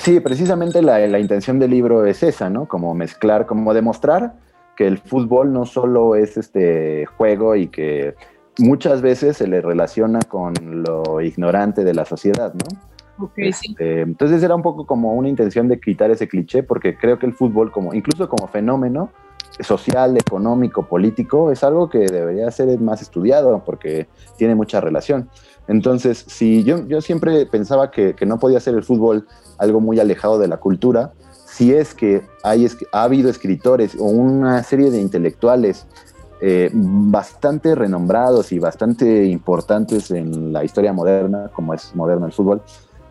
[0.00, 2.66] Sí, precisamente la, la, intención del libro es esa, ¿no?
[2.66, 4.34] Como mezclar, como demostrar
[4.76, 8.14] que el fútbol no solo es este juego y que
[8.58, 13.24] muchas veces se le relaciona con lo ignorante de la sociedad, ¿no?
[13.26, 13.70] Okay, sí.
[13.70, 17.26] Este, entonces era un poco como una intención de quitar ese cliché, porque creo que
[17.26, 19.10] el fútbol, como, incluso como fenómeno
[19.60, 25.28] social, económico, político, es algo que debería ser más estudiado porque tiene mucha relación.
[25.66, 29.26] Entonces, si yo, yo siempre pensaba que, que no podía ser el fútbol
[29.58, 31.12] algo muy alejado de la cultura,
[31.44, 35.86] si es que hay, ha habido escritores o una serie de intelectuales
[36.40, 42.62] eh, bastante renombrados y bastante importantes en la historia moderna, como es moderno el fútbol,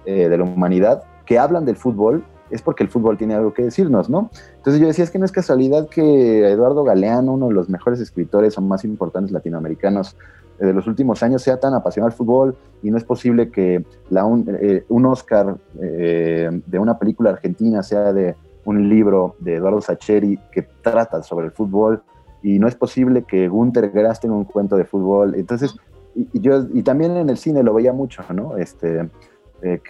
[0.06, 3.64] eh, de la humanidad, que hablan del fútbol, es porque el fútbol tiene algo que
[3.64, 4.30] decirnos, ¿no?
[4.58, 8.00] Entonces yo decía, es que no es casualidad que Eduardo Galeano, uno de los mejores
[8.00, 10.16] escritores o más importantes latinoamericanos
[10.60, 14.26] de los últimos años, sea tan apasionado al fútbol y no es posible que la
[14.26, 20.68] un, eh, Oscar de una película argentina sea de un libro de Eduardo Sacheri que
[20.82, 22.02] trata sobre el fútbol
[22.44, 25.36] y no es posible que Gunter Grass tenga un cuento de fútbol.
[25.36, 25.76] Entonces,
[26.16, 28.58] y, yo, y también en el cine lo veía mucho, ¿no?
[28.58, 29.10] Este,
[29.62, 29.82] eh,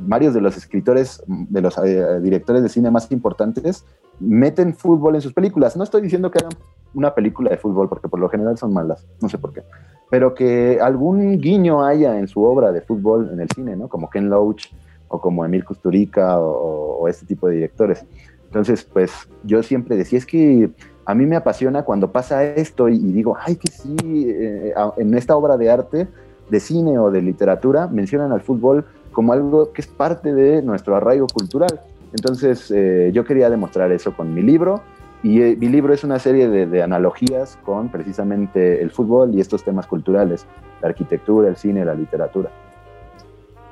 [0.00, 3.84] varios de los escritores, de los eh, directores de cine más importantes,
[4.20, 5.76] meten fútbol en sus películas.
[5.76, 6.52] No estoy diciendo que hagan
[6.94, 9.62] una película de fútbol, porque por lo general son malas, no sé por qué,
[10.10, 13.88] pero que algún guiño haya en su obra de fútbol en el cine, ¿no?
[13.88, 14.66] Como Ken Loach
[15.08, 18.04] o como Emil Kusturica o, este tipo de directores.
[18.46, 20.70] Entonces, pues yo siempre decía, es que
[21.04, 23.96] a mí me apasiona cuando pasa esto y, digo, ay, que sí,
[24.28, 26.08] eh, en esta obra de arte,
[26.48, 30.94] de cine o de literatura, mencionan al fútbol como algo que es parte de nuestro
[30.94, 31.80] arraigo cultural.
[32.12, 34.82] Entonces, eh, yo quería demostrar eso con mi libro
[35.22, 39.40] y eh, mi libro es una serie de, de, analogías con precisamente el fútbol y
[39.40, 40.44] estos temas culturales,
[40.82, 42.50] la arquitectura, el cine, la literatura.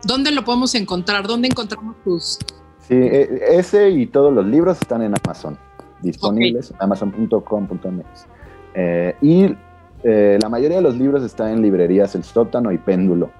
[0.05, 1.27] ¿Dónde lo podemos encontrar?
[1.27, 2.39] ¿Dónde encontramos tus...?
[2.81, 5.57] Sí, e, ese y todos los libros están en Amazon,
[6.01, 8.27] disponibles en amazon.com.mx.
[8.75, 9.55] Eh, y
[10.03, 13.31] eh, la mayoría de los libros están en librerías El Sótano y Péndulo,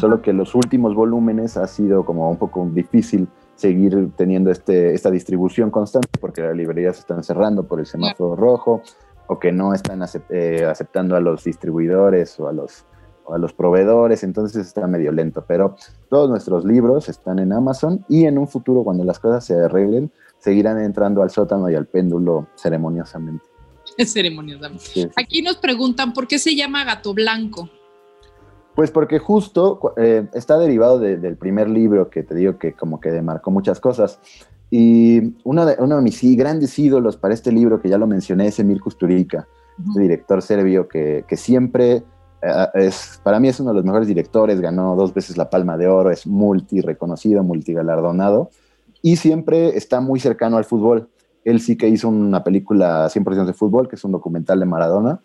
[0.00, 5.10] solo que los últimos volúmenes ha sido como un poco difícil seguir teniendo este, esta
[5.10, 8.82] distribución constante porque las librerías están cerrando por el semáforo rojo
[9.26, 12.86] o que no están eh, aceptando a los distribuidores o a los
[13.32, 15.76] a los proveedores, entonces está medio lento, pero
[16.08, 20.10] todos nuestros libros están en Amazon y en un futuro, cuando las cosas se arreglen,
[20.38, 23.44] seguirán entrando al sótano y al péndulo ceremoniosamente.
[24.04, 25.12] ceremoniosamente.
[25.14, 27.70] Aquí nos preguntan, ¿por qué se llama Gato Blanco?
[28.80, 33.10] Pues porque justo eh, está derivado del primer libro que te digo que como que
[33.10, 34.18] demarcó muchas cosas.
[34.70, 38.46] Y uno de, uno de mis grandes ídolos para este libro, que ya lo mencioné,
[38.46, 42.04] es Emil Kusturica, director serbio que, que siempre
[42.40, 45.76] eh, es, para mí es uno de los mejores directores, ganó dos veces la Palma
[45.76, 48.48] de Oro, es multi reconocido, multi galardonado
[49.02, 51.10] y siempre está muy cercano al fútbol.
[51.44, 55.20] Él sí que hizo una película 100% de fútbol, que es un documental de Maradona,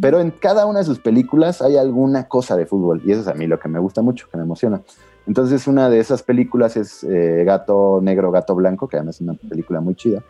[0.00, 3.28] pero en cada una de sus películas hay alguna cosa de fútbol y eso es
[3.28, 4.82] a mí lo que me gusta mucho, que me emociona.
[5.26, 9.34] Entonces una de esas películas es eh, Gato Negro, Gato Blanco, que además es una
[9.34, 10.22] película muy chida.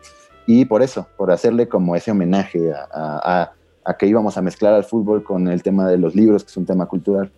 [0.45, 3.53] Y por eso, por hacerle como ese homenaje a
[3.89, 6.57] a que íbamos a mezclar al fútbol con el tema de los libros, que es
[6.57, 7.31] un tema cultural.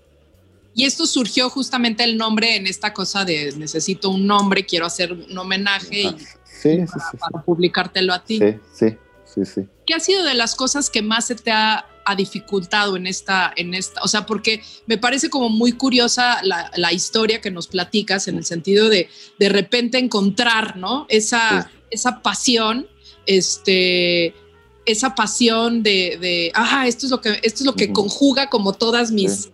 [0.74, 5.14] Y esto surgió justamente el nombre en esta cosa de necesito un nombre, quiero hacer
[5.14, 6.86] un homenaje y
[7.20, 8.38] para, publicártelo a ti.
[8.38, 9.68] Sí, sí, sí, sí.
[9.86, 13.74] ¿Qué ha sido de las cosas que más se te ha, dificultado en esta, en
[13.74, 14.02] esta?
[14.02, 18.46] O sea, porque me parece como muy curiosa la, historia que nos platicas en el
[18.46, 19.10] sentido de
[19.40, 21.06] de repente encontrar, ¿no?
[21.10, 22.88] Esa, esa pasión,
[23.26, 24.34] este
[24.86, 28.74] esa pasión de, de, ah, esto es lo que, esto es lo que conjuga como
[28.74, 29.52] todas mis,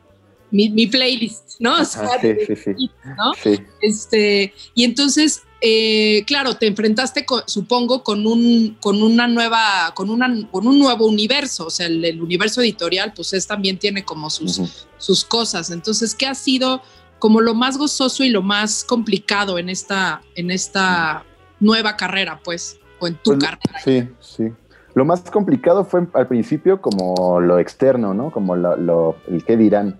[0.51, 1.83] mi, playlist, ¿no?
[1.83, 1.99] sí,
[2.47, 2.91] sí, sí.
[3.03, 3.33] ¿no?
[3.81, 10.29] Este, y entonces, eh, claro, te enfrentaste, supongo, con un, con una nueva, con una,
[10.51, 14.87] con un nuevo universo, o sea, el, universo editorial, pues es también tiene como sus,
[14.97, 15.71] sus cosas.
[15.71, 16.81] Entonces, ¿qué ha sido
[17.19, 21.23] como lo más gozoso y lo más complicado en esta, en esta
[21.60, 23.79] nueva carrera, pues, o en tu pues, carrera?
[23.83, 24.51] Sí, sí.
[24.93, 28.31] Lo más complicado fue al principio como lo externo, ¿no?
[28.31, 29.99] Como lo, el qué dirán.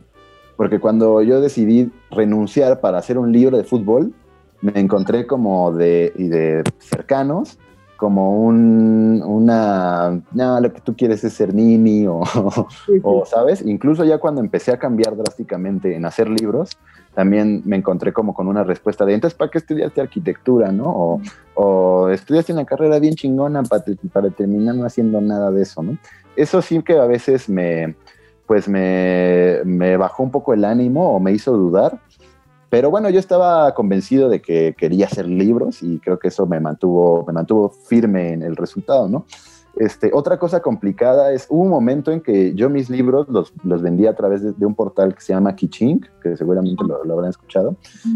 [0.56, 4.14] Porque cuando yo decidí renunciar para hacer un libro de fútbol,
[4.62, 7.58] me encontré como de, y de cercanos,
[7.98, 12.22] como un, una, no, lo que tú quieres es ser nini o,
[13.04, 13.62] o, ¿sabes?
[13.66, 16.78] Incluso ya cuando empecé a cambiar drásticamente en hacer libros,
[17.16, 20.86] también me encontré como con una respuesta de, entonces, ¿para qué estudiaste arquitectura, no?
[20.86, 21.22] O,
[21.56, 23.84] o estudiaste una carrera bien chingona para,
[24.14, 25.98] para terminar no haciendo nada de eso, ¿no?
[26.36, 27.96] Eso sí que a veces me,
[28.46, 32.00] pues me, me bajó un poco el ánimo o me hizo dudar,
[32.70, 36.60] pero bueno, yo estaba convencido de que quería hacer libros y creo que eso me
[36.60, 39.26] mantuvo, me mantuvo firme en el resultado, ¿no?
[39.80, 43.82] Este, otra cosa complicada es, hubo un momento en que yo mis libros los, los
[43.82, 47.76] vendía a través de, un portal que se llama Kiching, que seguramente lo, habrán escuchado,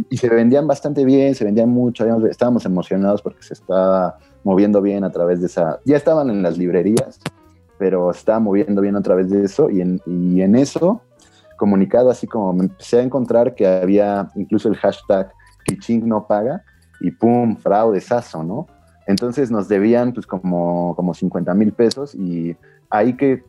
[0.09, 5.03] y se vendían bastante bien, se vendían mucho, estábamos emocionados porque se estaba moviendo bien
[5.03, 7.19] a través de esa, ya estaban en las librerías,
[7.77, 11.01] pero se estaba moviendo bien a través de eso, y en, y en eso,
[11.61, 15.31] comunicado así como me empecé a encontrar que había incluso el hashtag
[15.63, 16.63] Kiching no paga,
[17.01, 18.01] y pum, fraude,
[18.43, 18.65] ¿no?
[19.05, 22.57] Entonces nos debían pues como, como 50 mil pesos y
[22.89, 23.43] ahí que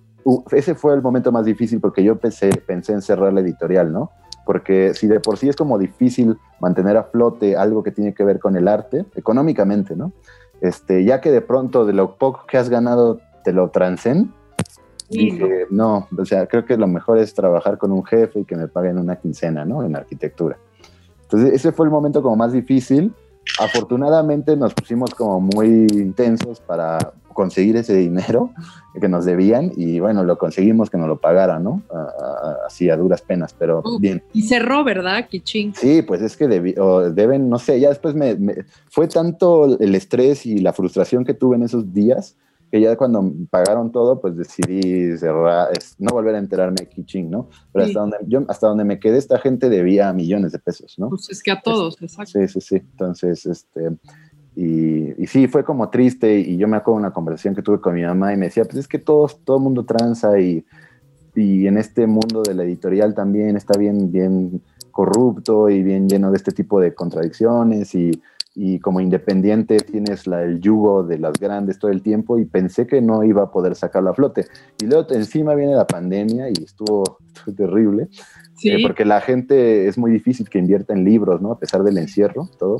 [0.51, 4.11] ese fue el momento más difícil porque yo pensé, pensé en cerrar la editorial, ¿no?
[4.45, 8.25] Porque si de por sí es como difícil mantener a flote algo que tiene que
[8.25, 10.13] ver con el arte, económicamente, ¿no?
[10.61, 14.35] Este, ya que de pronto de lo poco que has ganado te lo transen,
[15.19, 18.57] dije, no, o sea, creo que lo mejor es trabajar con un jefe y que
[18.57, 19.85] me paguen una quincena, ¿no?
[19.85, 20.59] En arquitectura.
[21.23, 23.13] Entonces, ese fue el momento como más difícil
[23.59, 26.99] Afortunadamente nos pusimos como muy intensos para
[27.33, 28.51] conseguir ese dinero
[29.01, 31.83] que nos debían y bueno, lo conseguimos que nos lo pagaran, ¿no?
[32.67, 34.23] Así a duras penas, pero bien.
[34.33, 35.29] Y cerró, ¿verdad?
[35.29, 35.75] Kiching.
[35.75, 38.37] Sí, pues es que deben, no sé, ya después me,
[38.89, 42.37] fue tanto el estrés y la frustración que tuve en esos días
[42.73, 45.69] que ya cuando pagaron todo, pues decidí cerrar,
[45.99, 47.51] no volver a enterarme de Kiching, ¿no?
[47.71, 51.11] Pero hasta, donde, yo, hasta donde me quedé, esta gente debía millones de pesos, ¿no?
[51.11, 52.33] Pues es que a todos, exacto.
[52.33, 52.77] Sí, sí, sí.
[52.77, 53.91] Entonces, este,
[54.57, 57.79] y, y, sí, fue como triste y yo me acuerdo de una conversación que tuve
[57.79, 60.65] con mi mamá y me decía, pues es que todos, todo el mundo tranza y,
[61.35, 66.31] y en este mundo de la editorial también está bien, bien corrupto y bien lleno
[66.31, 68.13] de este tipo de contradicciones y
[68.55, 72.87] y como independiente tienes la, el yugo de las grandes todo el tiempo y pensé
[72.87, 74.47] que no iba a poder sacarlo a flote.
[74.81, 77.19] Y luego encima viene la pandemia y estuvo,
[77.57, 78.09] terrible,
[78.65, 81.53] eh, porque la gente es muy difícil que invierta en libros, ¿no?
[81.53, 82.79] A pesar del encierro, todo.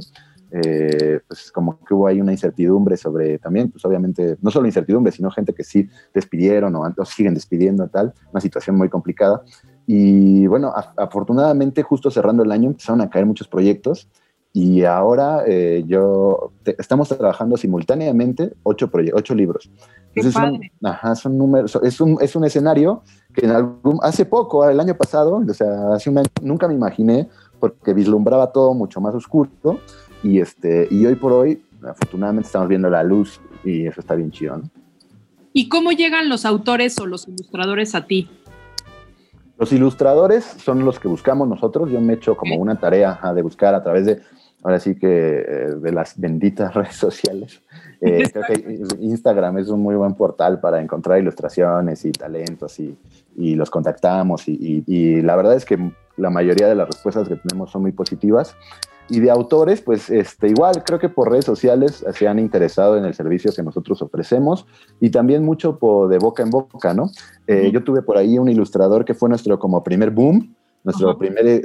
[0.55, 5.11] Eh, pues como que hubo ahí una incertidumbre sobre también, pues obviamente, no solo incertidumbre,
[5.11, 9.43] sino gente que sí despidieron o, o siguen despidiendo tal, una situación muy complicada.
[9.87, 14.11] Y bueno, afortunadamente justo cerrando el año empezaron a caer muchos proyectos
[14.53, 19.71] y ahora eh, yo estamos trabajando simultáneamente ocho, ocho libros.
[20.15, 23.03] Entonces son, ajá, son números, es un, es un escenario
[23.35, 26.75] que en algún, hace poco, el año pasado, o sea, hace un año, nunca me
[26.75, 27.29] imaginé
[27.59, 29.51] porque vislumbraba todo mucho más oscuro
[30.23, 34.31] y, este, y hoy por hoy, afortunadamente estamos viendo la luz y eso está bien
[34.31, 34.59] chido.
[34.59, 34.65] ¿no?
[35.55, 38.29] ¿Y cómo llegan los autores o los ilustradores a ti?
[39.59, 41.91] Los ilustradores son los que buscamos nosotros.
[41.91, 44.21] Yo me he hecho como una tarea de buscar a través de
[44.63, 47.61] ahora sí que eh, de las benditas redes sociales.
[48.01, 52.97] Eh, creo que Instagram es un muy buen portal para encontrar ilustraciones y talentos y,
[53.37, 55.79] y los contactamos y, y, la verdad es que
[56.17, 58.57] la mayoría de las respuestas que tenemos son muy positivas.
[59.09, 63.05] Y de autores, pues este, igual creo que por redes sociales se han interesado en
[63.05, 64.65] el servicio que nosotros ofrecemos
[65.01, 67.11] y también mucho por de boca en boca, ¿no?
[67.47, 70.55] Eh, yo tuve por ahí un ilustrador que fue nuestro como primer boom,
[70.85, 71.63] nuestro primer,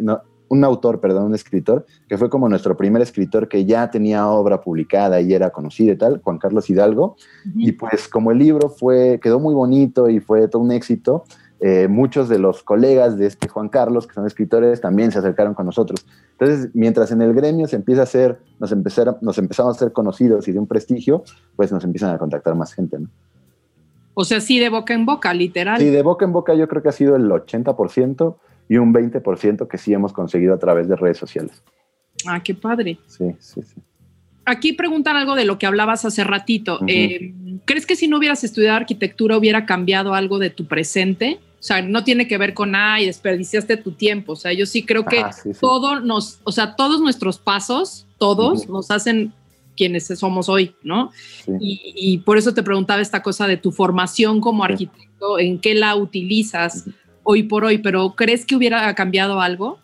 [0.50, 4.62] un autor, perdón, un escritor, que fue como nuestro primer escritor que ya tenía obra
[4.62, 7.16] publicada y era conocido y tal, Juan Carlos Hidalgo.
[7.56, 11.26] Y pues como el libro fue, quedó muy bonito y fue todo un éxito,
[11.60, 15.54] eh, muchos de los colegas de este Juan Carlos, que son escritores, también se acercaron
[15.56, 16.06] con nosotros.
[16.34, 18.72] Entonces, mientras en el gremio se empieza a hacer, nos,
[19.22, 21.24] nos empezamos a ser conocidos y de un prestigio,
[21.56, 23.10] pues nos empiezan a contactar más gente, ¿no?
[24.20, 25.80] O sea, sí, de boca en boca, literal.
[25.80, 28.36] Sí, de boca en boca yo creo que ha sido el 80%
[28.70, 31.64] y un 20% que sí hemos conseguido a través de redes sociales.
[32.26, 32.98] Ah, qué padre.
[33.08, 33.82] Sí, sí, sí.
[34.46, 36.80] Aquí preguntan algo de lo que hablabas hace ratito.
[36.88, 37.34] Eh,
[37.66, 41.40] ¿Crees que si no hubieras estudiado arquitectura hubiera cambiado algo de tu presente?
[41.60, 44.34] O sea, no tiene que ver con, ay, desperdiciaste tu tiempo.
[44.34, 45.22] O sea, yo sí creo que
[45.60, 49.34] todo nos, o sea, todos nuestros pasos, todos nos hacen
[49.76, 51.12] quienes somos hoy, ¿no?
[51.60, 55.76] Y, y, por eso te preguntaba esta cosa de tu formación como arquitecto, en qué
[55.76, 56.86] la utilizas
[57.30, 59.80] hoy por hoy, pero ¿crees que hubiera cambiado algo?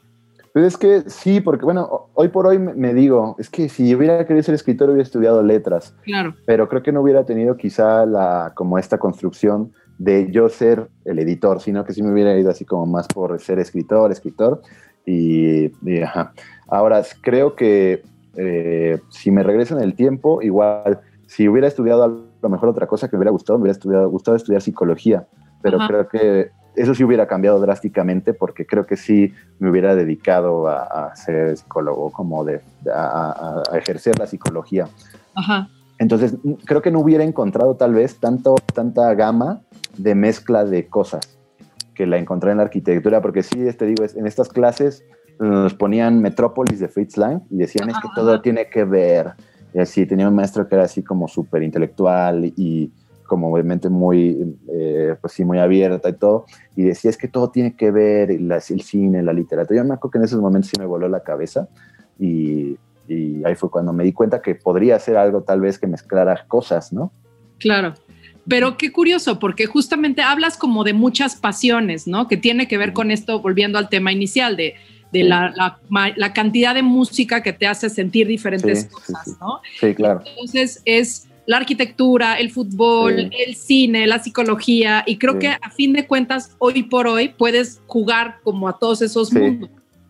[0.54, 4.26] Pues es que sí, porque bueno, hoy por hoy me digo, es que si hubiera
[4.26, 5.94] querido ser escritor hubiera estudiado letras.
[6.04, 6.36] Claro.
[6.46, 11.20] Pero creo que no hubiera tenido quizá la, como esta construcción de yo ser el
[11.20, 14.62] editor, sino que sí me hubiera ido así como más por ser escritor, escritor.
[15.06, 16.32] Y, y ajá.
[16.68, 18.04] Ahora, creo que
[18.38, 22.88] eh, si me regreso en el tiempo, igual, si hubiera estudiado a lo mejor otra
[22.88, 25.28] cosa que me hubiera gustado, me hubiera estudiado, gustado estudiar psicología,
[25.62, 30.67] pero creo que eso sí hubiera cambiado drásticamente porque creo que sí me hubiera dedicado
[30.67, 32.61] a, ser psicólogo, como de,
[32.93, 34.88] a, ejercer la psicología.
[35.99, 39.61] Entonces, creo que no hubiera encontrado tal vez tanto, tanta gama
[39.97, 41.38] de mezcla de cosas
[41.93, 45.03] que la encontré en la arquitectura, porque sí, te digo, en estas clases
[45.39, 49.34] nos ponían Metrópolis de Fritz Lang y decían es que todo tiene que ver.
[49.74, 52.91] Y así, tenía un maestro que era así como súper intelectual y
[53.34, 57.50] como obviamente muy, eh, pues sí, muy abierta y todo, y decía, es que todo
[57.50, 59.76] tiene que ver, el cine, la literatura.
[59.76, 61.68] Yo me acuerdo que en esos momentos sí me voló la cabeza
[62.20, 62.78] y,
[63.08, 66.46] y ahí fue cuando me di cuenta que podría ser algo tal vez que mezclara
[66.48, 67.12] cosas, ¿no?
[67.58, 67.96] Claro.
[68.48, 72.28] Pero qué curioso, porque justamente hablas como de muchas pasiones, ¿no?
[72.28, 74.76] Que tiene que ver con esto, volviendo al tema inicial, de,
[75.12, 79.60] de la, la, cantidad de música que te hace sentir diferentes cosas, ¿no?
[79.80, 80.22] Sí, claro.
[80.24, 85.94] Entonces es la arquitectura, el fútbol, el cine, la psicología, y creo que a fin
[85.94, 89.70] de cuentas, hoy por hoy, puedes jugar como a todos esos mundos,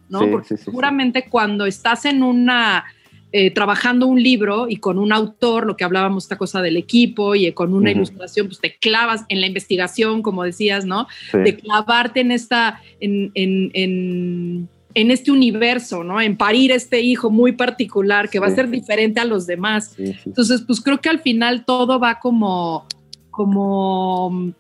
[0.09, 0.29] ¿no?
[0.29, 2.85] Porque seguramente cuando estás en una,
[3.31, 7.33] eh, trabajando un libro y con un autor, lo que hablábamos, esta cosa del equipo
[7.33, 11.07] y con una ilustración, pues te clavas en la investigación, como decías, ¿no?
[11.33, 16.21] De clavarte en esta, en, en en este universo, ¿no?
[16.21, 19.95] En parir este hijo muy particular que va a ser diferente a los demás.
[19.97, 22.85] Entonces, pues creo que al final todo va como,
[23.31, 24.53] como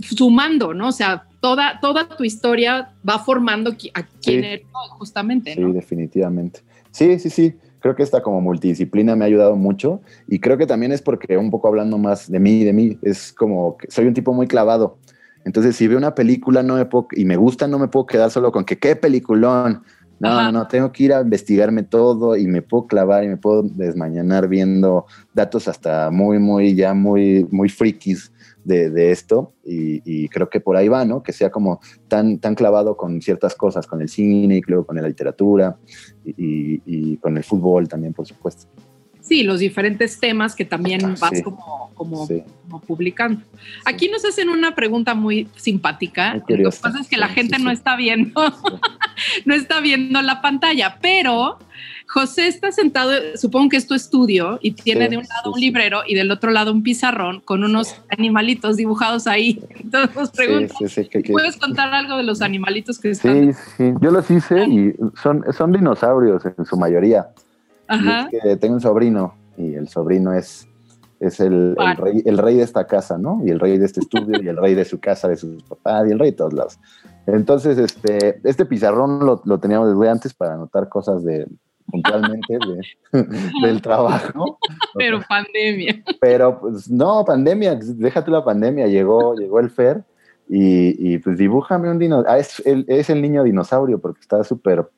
[0.00, 0.88] sumando, ¿no?
[0.88, 5.68] O sea, toda, toda tu historia va formando a quién eres, justamente, ¿no?
[5.68, 6.60] Sí, definitivamente.
[6.90, 7.54] Sí, sí, sí.
[7.80, 11.38] Creo que esta como multidisciplina me ha ayudado mucho y creo que también es porque
[11.38, 14.46] un poco hablando más de mí, de mí, es como que soy un tipo muy
[14.46, 14.98] clavado.
[15.44, 18.30] Entonces, si veo una película no me puedo, y me gusta, no me puedo quedar
[18.30, 19.82] solo con que qué peliculón.
[20.18, 23.38] No, no, no, tengo que ir a investigarme todo y me puedo clavar y me
[23.38, 28.30] puedo desmañanar viendo datos hasta muy, muy, ya muy, muy frikis
[28.62, 29.54] de, esto.
[29.64, 31.22] Y, creo que por ahí va, ¿no?
[31.22, 34.96] Que sea como tan, tan clavado con ciertas cosas, con el cine y luego con
[34.96, 35.78] la literatura
[36.26, 38.68] y con el fútbol también, por supuesto
[39.30, 42.26] sí, los diferentes temas que también vas como, como,
[42.84, 43.40] publicando.
[43.84, 46.34] Aquí nos hacen una pregunta muy simpática.
[46.34, 48.42] Lo que pasa es que la gente no está viendo,
[49.44, 51.60] no está viendo la pantalla, pero
[52.08, 56.00] José está sentado, supongo que es tu estudio, y tiene de un lado un librero
[56.04, 59.62] y del otro lado un pizarrón con unos animalitos dibujados ahí.
[59.80, 63.54] Entonces nos ¿puedes contar algo de los animalitos que están?
[63.54, 67.28] Sí, sí, yo los hice y son, son dinosaurios en su mayoría
[68.30, 70.68] que tengo un sobrino y el sobrino es,
[71.18, 73.40] es el, rey, el rey de esta casa, ¿no?
[73.44, 76.08] Y el rey de este estudio y el rey de su casa, de sus papás
[76.08, 76.78] y el rey de todos lados.
[77.26, 81.46] Entonces, este, este pizarrón lo, lo teníamos desde antes para anotar cosas de,
[81.90, 82.58] puntualmente
[83.62, 84.58] del trabajo.
[84.94, 86.02] Pero pandemia.
[86.20, 90.04] Pero pues no, pandemia, déjate la pandemia, llegó, llegó el Fer
[90.48, 92.32] y, y pues dibújame un dinosaurio.
[92.32, 94.88] Ah, es, el, es el niño dinosaurio porque está súper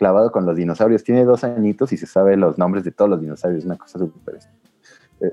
[0.00, 1.04] clavado con los dinosaurios.
[1.04, 3.66] Tiene dos añitos y se sabe los nombres de todos los dinosaurios.
[3.66, 4.38] Una cosa súper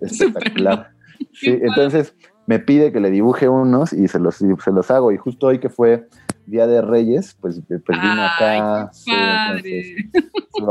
[0.02, 0.92] espectacular.
[1.34, 2.14] Sí, entonces
[2.46, 5.12] me pide que le dibuje unos y se los, se los hago.
[5.12, 6.08] Y justo hoy que fue
[6.46, 8.92] Día de Reyes, pues, pues vino acá.
[8.94, 9.12] Sí,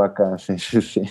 [0.01, 1.01] acá, sí, sí, sí.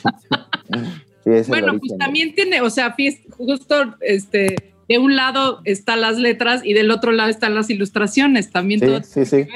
[1.49, 2.97] bueno, pues también tiene, o sea,
[3.37, 8.51] justo este de un lado están las letras y del otro lado están las ilustraciones.
[8.51, 9.49] También sí, sí, sí,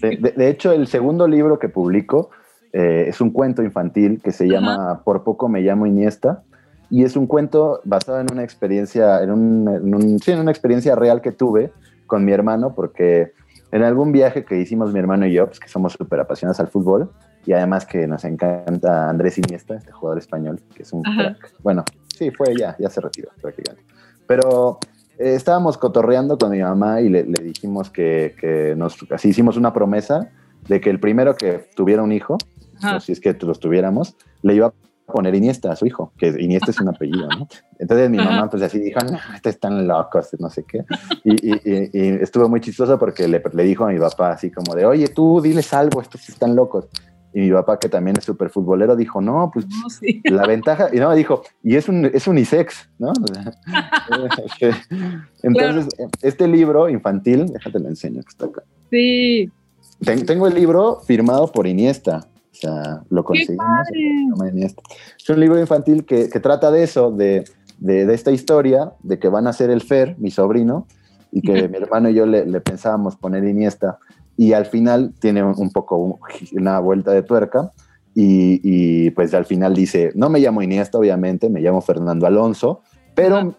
[0.00, 2.30] de, hecho, el segundo libro que publico
[2.72, 6.42] eh, es un cuento infantil que se llama Por poco me llamo Iniesta
[6.90, 11.20] y es un cuento basado en una experiencia, en, un, sí, en una experiencia real
[11.20, 11.72] que tuve
[12.06, 13.32] con mi hermano, porque
[13.72, 16.68] en algún viaje que hicimos mi hermano y yo, pues que somos súper apasionados al
[16.68, 17.10] fútbol
[17.44, 21.52] y además que nos encanta Andrés Iniesta, este jugador español, que es un crack.
[21.62, 23.84] Bueno, sí, fue ya, ya se retiró prácticamente.
[24.26, 24.78] Pero
[25.18, 30.30] eh, estábamos cotorreando con mi mamá y le, dijimos que, nos, así hicimos una promesa
[30.68, 32.38] de que el primero que tuviera un hijo,
[33.00, 34.72] si es que los tuviéramos, le iba a
[35.06, 37.48] poner Iniesta a su hijo, que Iniesta es un apellido, ¿no?
[37.78, 40.84] Entonces mi mamá pues así dijo, no, este están locos, no sé qué.
[41.24, 45.08] Y, estuvo muy chistoso porque le, le, dijo a mi papá así como de, oye,
[45.08, 46.86] tú diles algo, estos están locos.
[47.36, 49.66] Y mi papá, que también es súper futbolero, dijo, no, pues
[50.24, 53.12] la ventaja, y no, dijo, y es, un, es unisex, ¿no?
[55.42, 55.86] entonces,
[56.22, 58.62] este libro infantil, déjate lo enseño que está acá.
[58.90, 59.52] Sí.
[60.24, 63.86] tengo el libro firmado por Iniesta, o sea, lo conseguimos.
[65.20, 67.44] Es un libro infantil que, que trata de eso, de,
[67.76, 70.86] de, de, esta historia, de que van a ser el Fer, mi sobrino,
[71.30, 73.98] y que mi hermano y yo le, le pensábamos poner Iniesta
[74.36, 76.18] y al final tiene un, poco
[76.52, 77.72] una vuelta de tuerca
[78.14, 82.80] y, pues al final dice, no me llamo Iniesta, obviamente, me llamo Fernando Alonso,
[83.14, 83.54] pero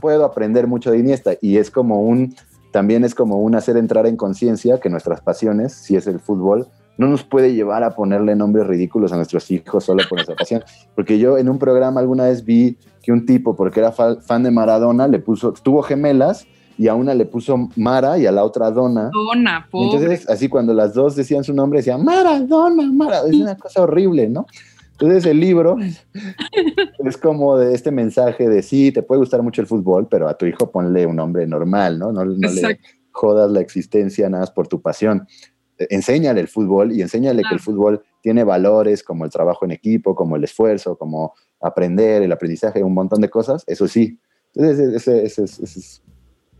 [0.00, 2.34] puedo aprender mucho de Iniesta y es como un,
[2.72, 6.68] también es como un hacer entrar en conciencia que nuestras pasiones, si es el fútbol,
[6.98, 10.62] no nos puede llevar a ponerle nombres ridículos a nuestros hijos solo por nuestra pasión.
[10.94, 14.50] Porque yo en un programa alguna vez vi que un tipo, porque era fan de
[14.50, 16.46] Maradona, le puso, tuvo gemelas
[16.80, 19.10] y a una le puso Mara y a la otra Dona.
[19.12, 19.98] Dona, pobre.
[19.98, 23.20] Entonces, así cuando las dos decían su nombre, decían Maradona, Mara.
[23.28, 24.46] Es una cosa horrible, ¿no?
[24.92, 25.76] Entonces el libro
[27.04, 30.38] es como de este mensaje de sí, te puede gustar mucho el fútbol, pero a
[30.38, 32.12] tu hijo ponle un nombre normal, ¿no?
[32.12, 32.78] No, le
[33.10, 35.28] jodas la existencia nada más por tu pasión.
[35.76, 40.14] Enséñale el fútbol y enséñale que el fútbol tiene valores como el trabajo en equipo,
[40.14, 44.18] como el esfuerzo, como aprender, el aprendizaje, un montón de cosas, eso sí.
[44.54, 46.02] Entonces, ese, ese, ese es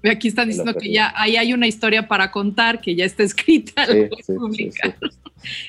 [0.03, 3.85] Aquí están diciendo que ya ahí hay una historia para contar, que ya está escrita.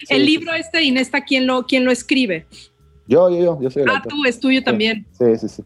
[0.09, 2.45] el libro este, Inesta, ¿quién lo, quién lo escribe?
[3.07, 5.05] Yo, yo, yo, yo soy el Ah, tú, es tuyo también.
[5.17, 5.63] Sí, sí, sí.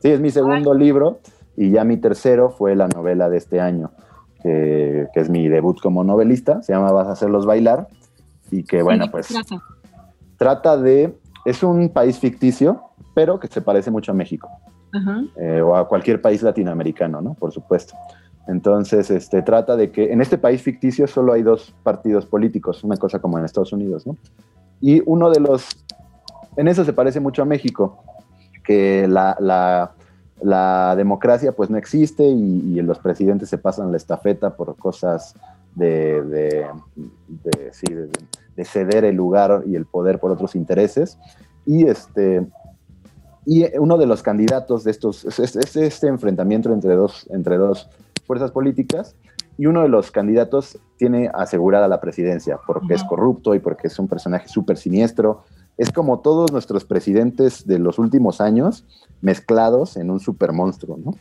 [0.00, 1.20] Sí, es mi segundo libro
[1.56, 3.92] y ya mi tercero fue la novela de este año,
[4.42, 7.86] que, es mi debut como novelista, se llama Vas a hacerlos bailar
[8.50, 9.62] y que bueno, pues trata?
[10.36, 12.82] trata de, es un país ficticio,
[13.14, 14.50] pero que se parece mucho a México.
[15.36, 17.34] Eh, o a cualquier país latinoamericano, ¿no?
[17.34, 17.94] Por supuesto.
[18.46, 22.96] Entonces, este, trata de que en este país ficticio solo hay dos partidos políticos, una
[22.96, 24.16] cosa como en Estados Unidos, ¿no?
[24.80, 25.68] Y uno de los,
[26.56, 28.02] en eso se parece mucho a México,
[28.64, 29.94] que la,
[30.96, 35.36] democracia pues no existe y, los presidentes se pasan la estafeta por cosas
[35.76, 36.66] de, de,
[38.64, 41.16] ceder el lugar y el poder por otros intereses.
[41.64, 42.44] Y este,
[43.44, 47.88] y uno de los candidatos de estos, es, este enfrentamiento entre dos, entre dos
[48.26, 49.16] fuerzas políticas,
[49.58, 53.98] y uno de los candidatos tiene asegurada la presidencia porque es corrupto y porque es
[53.98, 55.42] un personaje súper siniestro.
[55.76, 58.84] Es como todos nuestros presidentes de los últimos años
[59.20, 61.12] mezclados en un super monstruo, ¿no?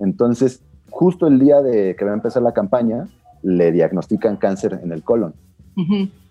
[0.00, 3.08] Entonces, justo el día de que va a empezar la campaña,
[3.42, 5.34] le diagnostican cáncer en el colon.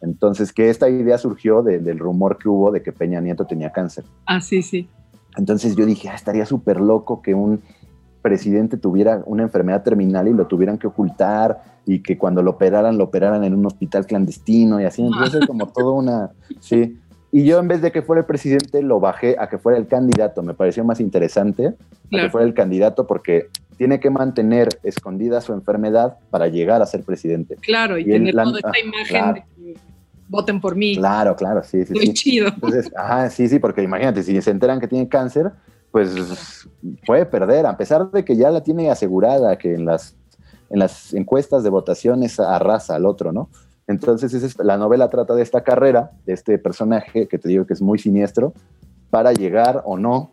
[0.02, 4.04] Entonces, que esta idea surgió del rumor que hubo de que Peña Nieto tenía cáncer.
[4.26, 4.90] Ah, sí, sí.
[5.38, 7.62] Entonces yo dije, ah, estaría súper loco que un
[8.22, 12.98] presidente tuviera una enfermedad terminal y lo tuvieran que ocultar y que cuando lo operaran,
[12.98, 15.04] lo operaran en un hospital clandestino y así.
[15.04, 16.32] Entonces, como todo una.
[16.60, 16.98] Sí.
[17.32, 19.88] Y yo, en vez de que fuera el presidente, lo bajé a que fuera el
[19.88, 20.42] candidato.
[20.42, 21.76] Me pareció más interesante
[22.10, 27.04] que fuera el candidato porque tiene que mantener escondida su enfermedad para llegar a ser
[27.04, 27.58] presidente.
[27.62, 29.78] Claro, y, tener toda esta imagen de
[30.28, 30.96] voten por mí.
[30.96, 31.94] Claro, claro, sí, sí.
[31.94, 32.48] Muy chido.
[32.48, 35.52] Entonces, ajá, sí, sí, porque imagínate, si se enteran que tiene cáncer,
[35.92, 36.68] pues
[37.06, 40.16] puede perder, a pesar de que ya la tiene asegurada, que en las,
[40.70, 43.50] en las encuestas de votaciones arrasa al otro, ¿no?
[43.88, 47.74] Entonces, es, la novela trata de esta carrera, de este personaje que te digo que
[47.74, 48.54] es muy siniestro,
[49.12, 50.32] para llegar o no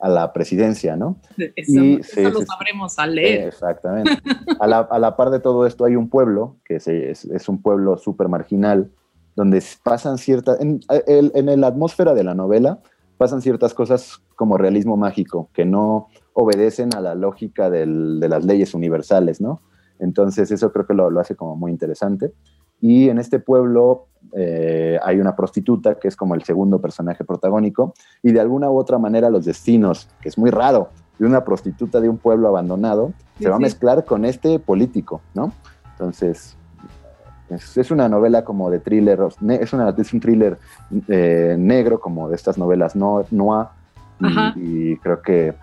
[0.00, 1.16] a la presidencia, ¿no?
[1.36, 3.48] Eso, y, eso lo sabremos al leer.
[3.48, 4.18] Exactamente.
[4.58, 7.62] A la, a la, par de todo esto hay un pueblo, que es, es un
[7.62, 8.90] pueblo súper marginal,
[9.36, 12.80] donde pasan ciertas, en, en, la atmósfera de la novela,
[13.18, 18.74] pasan ciertas cosas como realismo mágico, que no obedecen a la lógica de las leyes
[18.74, 19.62] universales, ¿no?
[19.98, 22.32] Entonces eso creo que lo, lo hace como muy interesante.
[22.80, 27.94] Y en este pueblo eh, hay una prostituta que es como el segundo personaje protagónico
[28.22, 32.00] y de alguna u otra manera los destinos, que es muy raro, de una prostituta
[32.00, 35.52] de un pueblo abandonado, se va a mezclar con este político, ¿no?
[35.92, 36.56] Entonces,
[37.50, 39.20] es, una novela como de thriller,
[39.60, 40.58] es, una, es un thriller
[41.08, 43.66] eh, negro como de estas novelas no, noir
[44.56, 45.54] y, y, creo que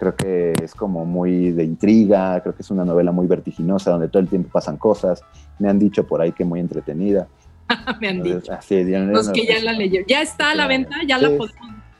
[0.00, 4.08] creo que es como muy de intriga, creo que es una novela muy vertiginosa donde
[4.08, 5.22] todo el tiempo pasan cosas.
[5.58, 7.28] Me han dicho por ahí que muy entretenida.
[8.00, 8.50] Me han dicho.
[8.50, 10.06] Así, ya, Los que ya la leyeron.
[10.08, 11.54] Ya está a la venta, ya la podemos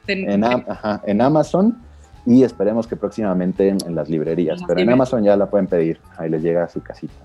[0.07, 0.31] tener.
[0.31, 1.77] En, ajá, en, Amazon
[2.25, 4.63] y esperemos que próximamente en, las librerías.
[4.67, 7.23] Pero en Amazon ya la pueden pedir, ahí les llega a su casita.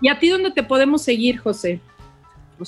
[0.00, 1.80] ¿Y a ti dónde te podemos seguir, José?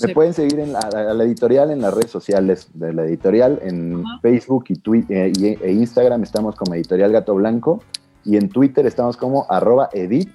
[0.00, 4.04] Me pueden seguir en la, la, editorial en las redes sociales de la editorial, en
[4.22, 7.82] Facebook y, Twitter, eh, e Instagram estamos como Editorial Gato Blanco
[8.24, 10.30] y en Twitter estamos como arroba edit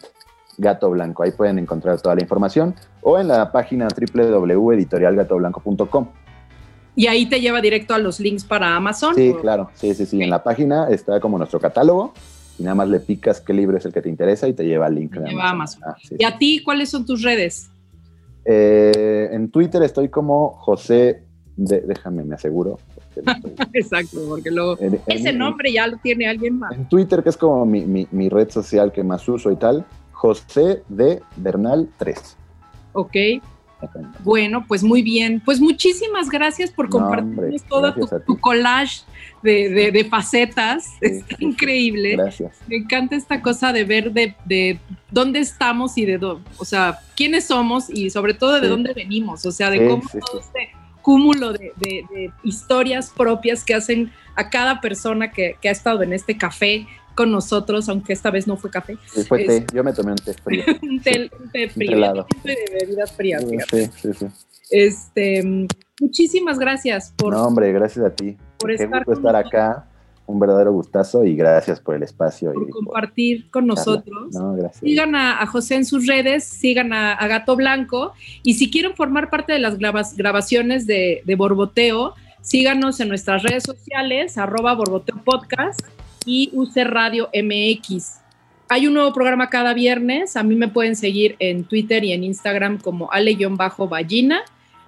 [0.58, 1.24] Gato Blanco.
[1.24, 6.08] Ahí pueden encontrar toda la información o en la página www.editorialgatoblanco.com.
[6.98, 9.16] Y ahí te lleva directo a los links para Amazon.
[9.16, 10.22] Sí, claro, sí, sí, sí.
[10.22, 12.14] En la página está como nuestro catálogo
[12.58, 14.86] y nada más le picas qué libro es el que te interesa y te lleva
[14.86, 15.14] al link.
[15.14, 15.82] Te lleva a Amazon.
[15.86, 17.70] Ah, ¿Y a ti cuáles son tus redes?
[18.45, 21.24] Eh, en Twitter estoy como José,
[21.58, 22.80] déjame, me aseguro.
[23.74, 24.78] Exacto, porque luego
[25.08, 26.76] ese nombre ya lo tiene alguien más.
[26.76, 31.22] En Twitter, que es como mi, red social que más uso y tal, José de
[31.38, 32.38] Bernal 3.
[32.93, 33.16] Ok.
[34.24, 35.42] Bueno, pues muy bien.
[35.44, 37.94] Pues muchísimas gracias por compartir todo
[38.26, 39.02] tu, collage
[39.44, 40.88] de, facetas.
[41.02, 42.16] es increíble.
[42.16, 42.58] Gracias.
[42.68, 44.80] Me encanta esta cosa de ver de,
[45.12, 49.46] dónde estamos y de dónde, o sea, quiénes somos y sobre todo de dónde venimos.
[49.46, 50.70] O sea, de cómo todo este
[51.02, 56.38] cúmulo de, historias propias que hacen a cada persona que, que ha estado en este
[56.38, 58.97] café con nosotros, aunque esta vez no fue café.
[59.07, 59.66] Sí, fue té.
[59.74, 60.63] Yo me tomé un té frío.
[60.82, 61.30] un té,
[61.70, 61.97] frío.
[61.97, 63.43] Un de bebidas frías.
[63.70, 64.28] Sí, sí, sí.
[64.70, 65.68] Este,
[65.99, 67.34] muchísimas gracias por.
[67.34, 68.38] No, hombre, gracias a ti.
[68.59, 69.88] Por estar, gusto estar acá.
[70.28, 72.51] Un verdadero gustazo y gracias por el espacio.
[72.51, 74.34] Por y compartir con nosotros.
[74.34, 74.80] No, gracias.
[74.80, 79.53] Sigan a, José en sus redes, sigan a, Gato Blanco y si quieren formar parte
[79.53, 85.82] de las grabaciones de, de Borboteo, síganos en nuestras redes sociales, arroba Borboteo Podcast
[86.26, 88.20] y UC Radio MX.
[88.68, 90.36] Hay un nuevo programa cada viernes.
[90.36, 94.42] A mí me pueden seguir en Twitter y en Instagram como ale-ballina.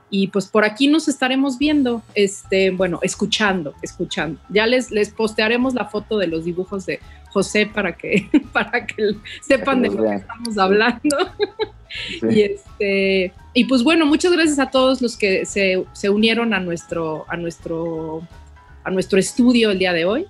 [0.10, 4.40] Y pues por aquí nos estaremos viendo, este, bueno, escuchando, escuchando.
[4.50, 9.16] Ya les, les postearemos la foto de los dibujos de José para que, para que
[9.42, 11.18] sepan de lo que estamos hablando.
[12.32, 16.60] y este, y pues bueno, muchas gracias a todos los que se, se unieron a
[16.62, 18.26] nuestro, a nuestro,
[18.86, 20.26] a nuestro estudio el día de hoy.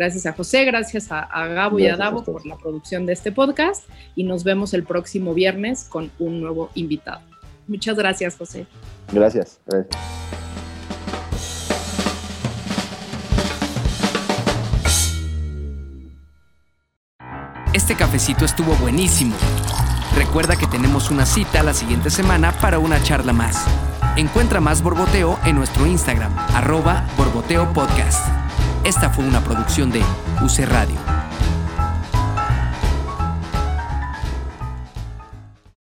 [0.00, 3.86] Gracias a José, gracias a, Gabo y a Davo por la producción de este podcast
[4.16, 7.20] y nos vemos el próximo viernes con un nuevo invitado.
[7.68, 8.66] Muchas gracias, José.
[9.12, 9.60] Gracias.
[17.74, 19.36] Este cafecito estuvo buenísimo.
[20.16, 23.66] Recuerda que tenemos una cita la siguiente semana para una charla más.
[24.16, 28.49] Encuentra más Borboteo en nuestro Instagram, arroba Borboteo Podcast.
[28.84, 30.00] Esta fue una producción de
[30.42, 31.19] UC Radio.